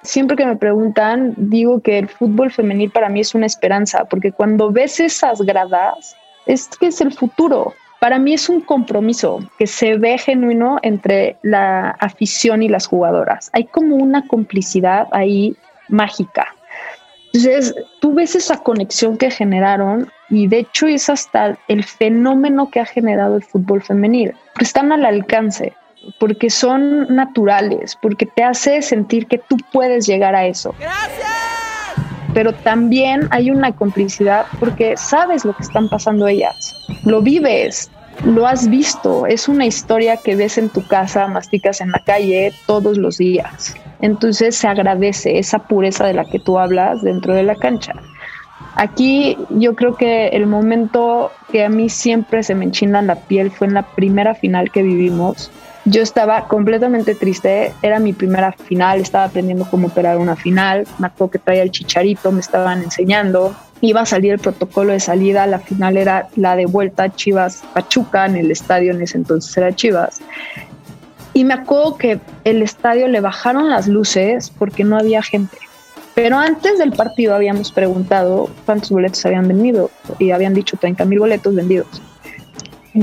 Siempre 0.02 0.36
que 0.36 0.48
me 0.48 0.56
preguntan, 0.56 1.36
digo 1.38 1.82
que 1.82 2.00
el 2.00 2.08
fútbol 2.08 2.50
femenil 2.50 2.90
para 2.90 3.10
mí 3.10 3.20
es 3.20 3.36
una 3.36 3.46
esperanza, 3.46 4.06
porque 4.06 4.32
cuando 4.32 4.72
ves 4.72 5.00
esas 5.00 5.44
gradas, 5.44 6.16
es 6.48 6.68
que 6.80 6.88
es 6.88 7.02
el 7.02 7.14
futuro 7.14 7.76
para 8.00 8.18
mí 8.18 8.34
es 8.34 8.50
un 8.50 8.62
compromiso 8.62 9.40
que 9.58 9.68
se 9.68 9.98
ve 9.98 10.18
genuino 10.18 10.80
entre 10.82 11.38
la 11.42 11.92
afición 11.92 12.64
y 12.64 12.70
las 12.70 12.88
jugadoras. 12.88 13.50
Hay 13.54 13.66
como 13.66 13.98
una 13.98 14.26
complicidad 14.28 15.08
ahí 15.12 15.56
mágica. 15.90 16.48
Entonces, 17.34 17.76
tú 18.00 18.14
ves 18.14 18.36
esa 18.36 18.58
conexión 18.58 19.18
que 19.18 19.30
generaron 19.30 20.12
y 20.30 20.48
de 20.48 20.60
hecho 20.60 20.88
es 20.88 21.10
hasta 21.10 21.58
el 21.68 21.84
fenómeno 21.84 22.72
que 22.72 22.80
ha 22.80 22.86
generado 22.86 23.36
el 23.36 23.44
fútbol 23.44 23.82
femenil. 23.82 24.34
Están 24.60 24.92
al 24.92 25.06
alcance 25.06 25.74
porque 26.20 26.50
son 26.50 27.14
naturales, 27.14 27.98
porque 28.02 28.26
te 28.26 28.44
hace 28.44 28.82
sentir 28.82 29.28
que 29.28 29.38
tú 29.38 29.58
puedes 29.72 30.08
llegar 30.08 30.34
a 30.34 30.46
eso. 30.48 30.74
Gracias 30.80 31.59
pero 32.34 32.54
también 32.54 33.28
hay 33.32 33.52
una 33.52 33.72
complicidad 33.72 34.46
porque 34.60 34.96
sabes 34.98 35.46
lo 35.46 35.56
que 35.56 35.64
están 35.64 35.90
pasando 35.90 36.28
ellas, 36.28 36.76
lo 37.06 37.22
vives, 37.22 37.90
lo 38.26 38.46
has 38.46 38.70
visto, 38.70 39.26
es 39.26 39.48
una 39.48 39.66
historia 39.66 40.18
que 40.18 40.36
ves 40.36 40.58
en 40.58 40.70
tu 40.70 40.86
casa, 40.88 41.28
masticas 41.28 41.82
en 41.82 41.92
la 41.92 42.00
calle 42.00 42.54
todos 42.66 42.98
los 42.98 43.18
días. 43.18 43.76
Entonces 44.02 44.56
se 44.56 44.68
agradece 44.68 45.40
esa 45.40 45.60
pureza 45.60 46.06
de 46.06 46.14
la 46.14 46.26
que 46.26 46.40
tú 46.40 46.60
hablas 46.60 47.02
dentro 47.02 47.34
de 47.34 47.44
la 47.44 47.56
cancha. 47.56 47.94
Aquí 48.76 49.38
yo 49.50 49.76
creo 49.76 49.96
que 49.96 50.28
el 50.28 50.48
momento 50.48 51.32
que 51.52 51.66
a 51.66 51.70
mí 51.70 51.90
siempre 51.90 52.44
se 52.44 52.56
me 52.56 52.66
enchina 52.66 53.02
la 53.02 53.16
piel 53.16 53.52
fue 53.52 53.68
en 53.68 53.74
la 53.74 53.84
primera 53.84 54.36
final 54.36 54.72
que 54.72 54.84
vivimos, 54.84 55.52
yo 55.90 56.04
estaba 56.04 56.48
completamente 56.48 57.16
triste, 57.16 57.74
era 57.82 58.00
mi 58.00 58.14
primera 58.14 58.52
final, 58.52 59.00
estaba 59.00 59.26
aprendiendo 59.26 59.66
cómo 59.70 59.88
operar 59.88 60.18
una 60.18 60.36
final, 60.36 60.88
me 61.00 61.08
acuerdo 61.08 61.32
que 61.32 61.40
traía 61.40 61.64
el 61.64 61.72
chicharito, 61.72 62.32
me 62.32 62.42
estaban 62.42 62.84
enseñando, 62.84 63.56
iba 63.82 64.02
a 64.02 64.06
salir 64.06 64.34
el 64.34 64.40
protocolo 64.40 64.94
de 64.94 65.00
salida, 65.00 65.48
la 65.48 65.60
final 65.60 65.98
era 65.98 66.28
la 66.36 66.56
de 66.56 66.68
vuelta 66.68 67.10
Chivas 67.10 67.64
Pachuca, 67.74 68.26
en 68.28 68.36
el 68.36 68.52
estadio 68.52 68.92
en 68.92 69.02
ese 69.02 69.18
entonces 69.18 69.56
era 69.58 69.76
Chivas. 69.76 70.22
Y 71.34 71.44
me 71.44 71.54
acuerdo 71.56 71.98
que 71.98 72.20
el 72.44 72.62
estadio 72.62 73.08
le 73.08 73.22
bajaron 73.22 73.70
las 73.70 73.88
luces 73.88 74.52
porque 74.52 74.84
no 74.84 74.98
había 74.98 75.24
gente. 75.24 75.58
Pero 76.14 76.38
antes 76.38 76.78
del 76.78 76.92
partido 76.92 77.34
habíamos 77.34 77.72
preguntado 77.72 78.50
cuántos 78.66 78.92
boletos 78.92 79.26
habían 79.26 79.48
vendido 79.48 79.90
y 80.18 80.32
habían 80.32 80.54
dicho 80.54 80.76
30 80.78 81.06
mil 81.06 81.20
boletos 81.20 81.56
vendidos 81.56 82.02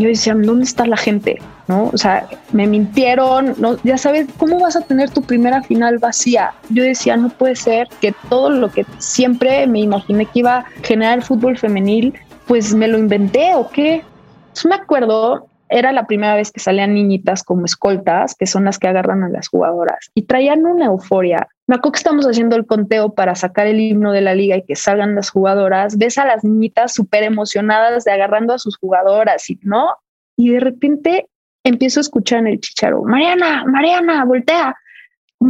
yo 0.01 0.09
decía, 0.09 0.35
¿dónde 0.35 0.65
está 0.65 0.87
la 0.87 0.97
gente? 0.97 1.39
¿No? 1.69 1.91
O 1.93 1.97
sea, 1.97 2.29
me 2.53 2.67
mintieron, 2.67 3.55
¿no? 3.59 3.77
Ya 3.83 3.99
sabes, 3.99 4.27
¿cómo 4.39 4.61
vas 4.61 4.77
a 4.77 4.83
tener 4.83 5.11
tu 5.11 5.23
primera 5.23 5.63
final 5.63 5.99
vacía? 5.99 6.53
Yo 6.69 6.83
decía, 6.83 7.17
no 7.17 7.29
puede 7.29 7.57
ser 7.57 7.89
que 8.01 8.15
todo 8.29 8.51
lo 8.51 8.71
que 8.71 8.87
siempre 8.99 9.67
me 9.67 9.81
imaginé 9.81 10.27
que 10.27 10.41
iba 10.41 10.59
a 10.59 10.67
generar 10.83 11.19
el 11.19 11.25
fútbol 11.25 11.59
femenil, 11.59 12.15
pues 12.47 12.75
me 12.75 12.89
lo 12.89 12.99
inventé 12.99 13.55
o 13.55 13.69
qué. 13.69 14.03
Entonces 14.49 14.67
me 14.67 14.77
acuerdo, 14.77 15.49
era 15.69 15.93
la 15.93 16.07
primera 16.07 16.35
vez 16.35 16.53
que 16.53 16.61
salían 16.61 16.95
niñitas 16.95 17.43
como 17.43 17.65
escoltas, 17.65 18.35
que 18.35 18.47
son 18.47 18.65
las 18.65 18.79
que 18.79 18.89
agarran 18.89 19.23
a 19.25 19.29
las 19.29 19.49
jugadoras, 19.49 20.11
y 20.15 20.23
traían 20.23 20.65
una 20.67 20.87
euforia. 20.87 21.49
Me 21.67 21.77
acuerdo 21.77 21.93
que 21.93 21.99
estamos 21.99 22.27
haciendo 22.27 22.57
el 22.57 22.67
conteo 22.67 23.15
para 23.15 23.35
sacar 23.35 23.67
el 23.67 23.81
himno 23.81 24.13
de 24.13 24.21
la 24.21 24.35
liga 24.35 24.57
y 24.57 24.65
que 24.65 24.77
salgan 24.77 25.15
las 25.15 25.31
jugadoras. 25.31 25.99
Ves 25.99 26.19
a 26.19 26.25
las 26.25 26.45
niñitas 26.45 26.95
súper 26.95 27.25
emocionadas 27.25 28.05
de 28.05 28.13
agarrando 28.13 28.55
a 28.55 28.59
sus 28.59 28.77
jugadoras, 28.77 29.51
y 29.51 29.59
¿no? 29.63 29.89
Y 30.37 30.51
de 30.51 30.61
repente 30.61 31.29
empiezo 31.65 32.01
a 32.01 32.03
escuchar 32.03 32.41
en 32.41 32.47
el 32.49 32.61
chicharo, 32.61 33.03
Mariana, 33.03 33.65
Mariana, 33.67 34.25
voltea. 34.25 34.77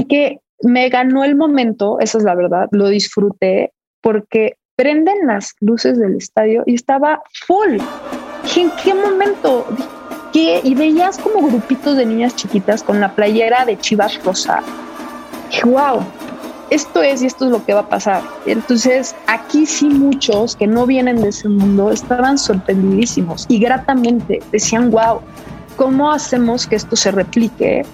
Que 0.08 0.40
me 0.62 0.88
ganó 0.88 1.24
el 1.24 1.36
momento, 1.36 2.00
esa 2.00 2.18
es 2.18 2.24
la 2.24 2.34
verdad, 2.34 2.68
lo 2.72 2.88
disfruté 2.88 3.72
porque 4.00 4.56
prenden 4.76 5.26
las 5.26 5.54
luces 5.60 5.98
del 5.98 6.16
estadio 6.16 6.62
y 6.66 6.74
estaba 6.74 7.22
full. 7.46 7.78
¿En 8.56 8.70
qué 8.82 8.94
momento? 8.94 9.66
Y 10.38 10.74
veías 10.74 11.16
como 11.16 11.46
grupitos 11.46 11.96
de 11.96 12.04
niñas 12.04 12.36
chiquitas 12.36 12.82
con 12.82 13.00
la 13.00 13.14
playera 13.14 13.64
de 13.64 13.78
Chivas 13.78 14.22
Rosa. 14.22 14.62
Wow, 15.64 16.04
esto 16.68 17.02
es 17.02 17.22
y 17.22 17.26
esto 17.26 17.46
es 17.46 17.52
lo 17.52 17.64
que 17.64 17.72
va 17.72 17.80
a 17.80 17.88
pasar. 17.88 18.22
Entonces, 18.44 19.14
aquí 19.28 19.64
sí 19.64 19.86
muchos 19.88 20.54
que 20.54 20.66
no 20.66 20.84
vienen 20.84 21.22
de 21.22 21.30
ese 21.30 21.48
mundo 21.48 21.90
estaban 21.90 22.36
sorprendidísimos 22.36 23.46
y 23.48 23.58
gratamente 23.58 24.42
decían, 24.52 24.90
wow, 24.90 25.20
¿cómo 25.76 26.10
hacemos 26.10 26.66
que 26.66 26.76
esto 26.76 26.96
se 26.96 27.12
replique 27.12 27.86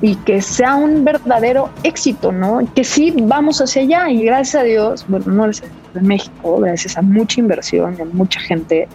y 0.00 0.16
que 0.16 0.42
sea 0.42 0.74
un 0.74 1.04
verdadero 1.04 1.70
éxito, 1.84 2.32
¿no? 2.32 2.60
Que 2.74 2.82
sí 2.82 3.14
vamos 3.16 3.60
hacia 3.60 3.82
allá 3.82 4.10
y 4.10 4.24
gracias 4.24 4.62
a 4.62 4.64
Dios, 4.64 5.04
bueno, 5.06 5.26
no 5.26 5.42
gracias 5.44 5.70
a 5.94 6.00
México, 6.00 6.58
gracias 6.58 6.98
a 6.98 7.02
mucha 7.02 7.40
inversión 7.40 7.96
a 8.00 8.04
mucha 8.04 8.40
gente, 8.40 8.88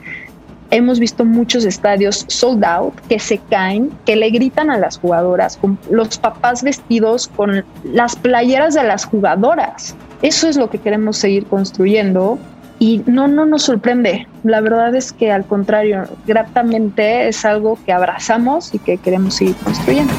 hemos 0.71 0.99
visto 0.99 1.25
muchos 1.25 1.65
estadios 1.65 2.25
sold 2.27 2.63
out 2.63 2.93
que 3.07 3.19
se 3.19 3.39
caen, 3.49 3.91
que 4.05 4.15
le 4.15 4.29
gritan 4.29 4.69
a 4.69 4.77
las 4.77 4.97
jugadoras, 4.97 5.57
con 5.57 5.77
los 5.89 6.17
papás 6.17 6.63
vestidos 6.63 7.27
con 7.27 7.63
las 7.83 8.15
playeras 8.15 8.75
de 8.75 8.83
las 8.83 9.05
jugadoras. 9.05 9.95
Eso 10.21 10.47
es 10.47 10.57
lo 10.57 10.69
que 10.69 10.79
queremos 10.79 11.17
seguir 11.17 11.45
construyendo 11.45 12.37
y 12.77 13.01
no, 13.05 13.27
no 13.27 13.45
nos 13.45 13.63
sorprende. 13.63 14.27
La 14.43 14.61
verdad 14.61 14.95
es 14.95 15.11
que 15.11 15.31
al 15.31 15.45
contrario, 15.45 16.05
gratamente 16.25 17.27
es 17.27 17.45
algo 17.45 17.77
que 17.85 17.91
abrazamos 17.91 18.73
y 18.73 18.79
que 18.79 18.97
queremos 18.97 19.35
seguir 19.35 19.55
construyendo. 19.63 20.13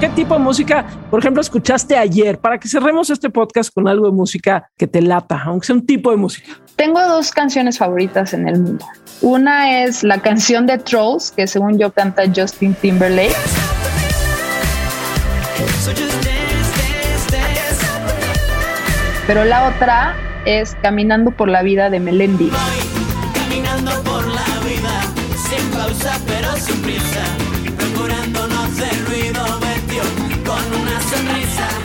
Qué 0.00 0.08
tipo 0.10 0.34
de 0.34 0.40
música, 0.40 0.84
por 1.10 1.20
ejemplo, 1.20 1.40
escuchaste 1.40 1.96
ayer, 1.96 2.38
para 2.38 2.58
que 2.58 2.68
cerremos 2.68 3.10
este 3.10 3.30
podcast 3.30 3.72
con 3.72 3.88
algo 3.88 4.06
de 4.06 4.12
música 4.12 4.70
que 4.76 4.86
te 4.86 5.02
lata, 5.02 5.42
aunque 5.44 5.66
sea 5.66 5.76
un 5.76 5.86
tipo 5.86 6.10
de 6.10 6.16
música. 6.16 6.52
Tengo 6.76 7.00
dos 7.00 7.32
canciones 7.32 7.78
favoritas 7.78 8.32
en 8.32 8.48
el 8.48 8.60
mundo. 8.60 8.86
Una 9.20 9.82
es 9.82 10.04
la 10.04 10.20
canción 10.20 10.66
de 10.66 10.78
Trolls, 10.78 11.32
que 11.32 11.46
según 11.46 11.78
yo 11.78 11.92
canta 11.92 12.22
Justin 12.34 12.74
Timberlake. 12.74 13.34
Pero 19.26 19.44
la 19.44 19.68
otra 19.68 20.14
es 20.46 20.76
Caminando 20.80 21.32
por 21.32 21.48
la 21.48 21.62
vida 21.62 21.90
de 21.90 22.00
Melendi. 22.00 22.50
Caminando 23.34 24.02
por 24.04 24.26
la 24.28 24.46
vida, 24.64 25.02
sin 25.36 25.70
pausa 25.70 26.18
pero 26.26 26.52
sin 26.56 26.80
prisa, 26.80 27.24
procurando 27.76 28.46
no 28.46 28.62
hacer 28.62 29.04
ruido, 29.06 29.67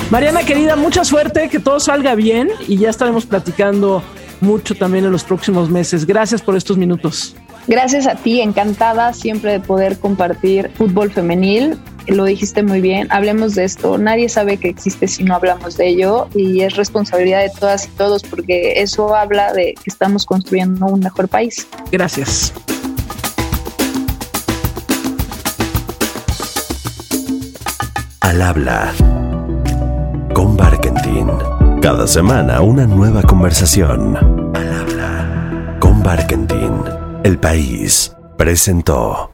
Mariana 0.09 0.43
querida, 0.43 0.75
mucha 0.75 1.03
suerte, 1.03 1.49
que 1.49 1.59
todo 1.59 1.79
salga 1.79 2.13
bien 2.13 2.49
y 2.67 2.77
ya 2.77 2.91
estaremos 2.91 3.25
platicando 3.25 4.03
mucho 4.41 4.75
también 4.75 5.05
en 5.05 5.11
los 5.11 5.23
próximos 5.23 5.69
meses. 5.69 6.05
Gracias 6.05 6.41
por 6.41 6.55
estos 6.55 6.77
minutos. 6.77 7.35
Gracias 7.67 8.07
a 8.07 8.15
ti, 8.15 8.41
encantada 8.41 9.13
siempre 9.13 9.53
de 9.53 9.59
poder 9.59 9.97
compartir 9.97 10.69
fútbol 10.75 11.11
femenil. 11.11 11.79
Lo 12.07 12.25
dijiste 12.25 12.61
muy 12.61 12.81
bien, 12.81 13.07
hablemos 13.09 13.55
de 13.55 13.63
esto. 13.63 13.97
Nadie 13.97 14.27
sabe 14.27 14.57
que 14.57 14.67
existe 14.67 15.07
si 15.07 15.23
no 15.23 15.35
hablamos 15.35 15.77
de 15.77 15.87
ello 15.87 16.27
y 16.35 16.61
es 16.61 16.75
responsabilidad 16.75 17.41
de 17.41 17.49
todas 17.57 17.85
y 17.85 17.89
todos 17.91 18.21
porque 18.23 18.81
eso 18.81 19.15
habla 19.15 19.53
de 19.53 19.73
que 19.73 19.89
estamos 19.89 20.25
construyendo 20.25 20.85
un 20.85 20.99
mejor 20.99 21.29
país. 21.29 21.65
Gracias. 21.91 22.53
Al 28.19 28.41
habla 28.41 28.93
con 30.33 30.57
Barkentin. 30.57 31.27
Cada 31.81 32.07
semana 32.07 32.61
una 32.61 32.85
nueva 32.85 33.21
conversación. 33.21 34.17
Al 34.55 35.79
con 35.79 36.01
Barkentin. 36.03 36.73
El 37.23 37.37
país 37.37 38.15
presentó. 38.37 39.32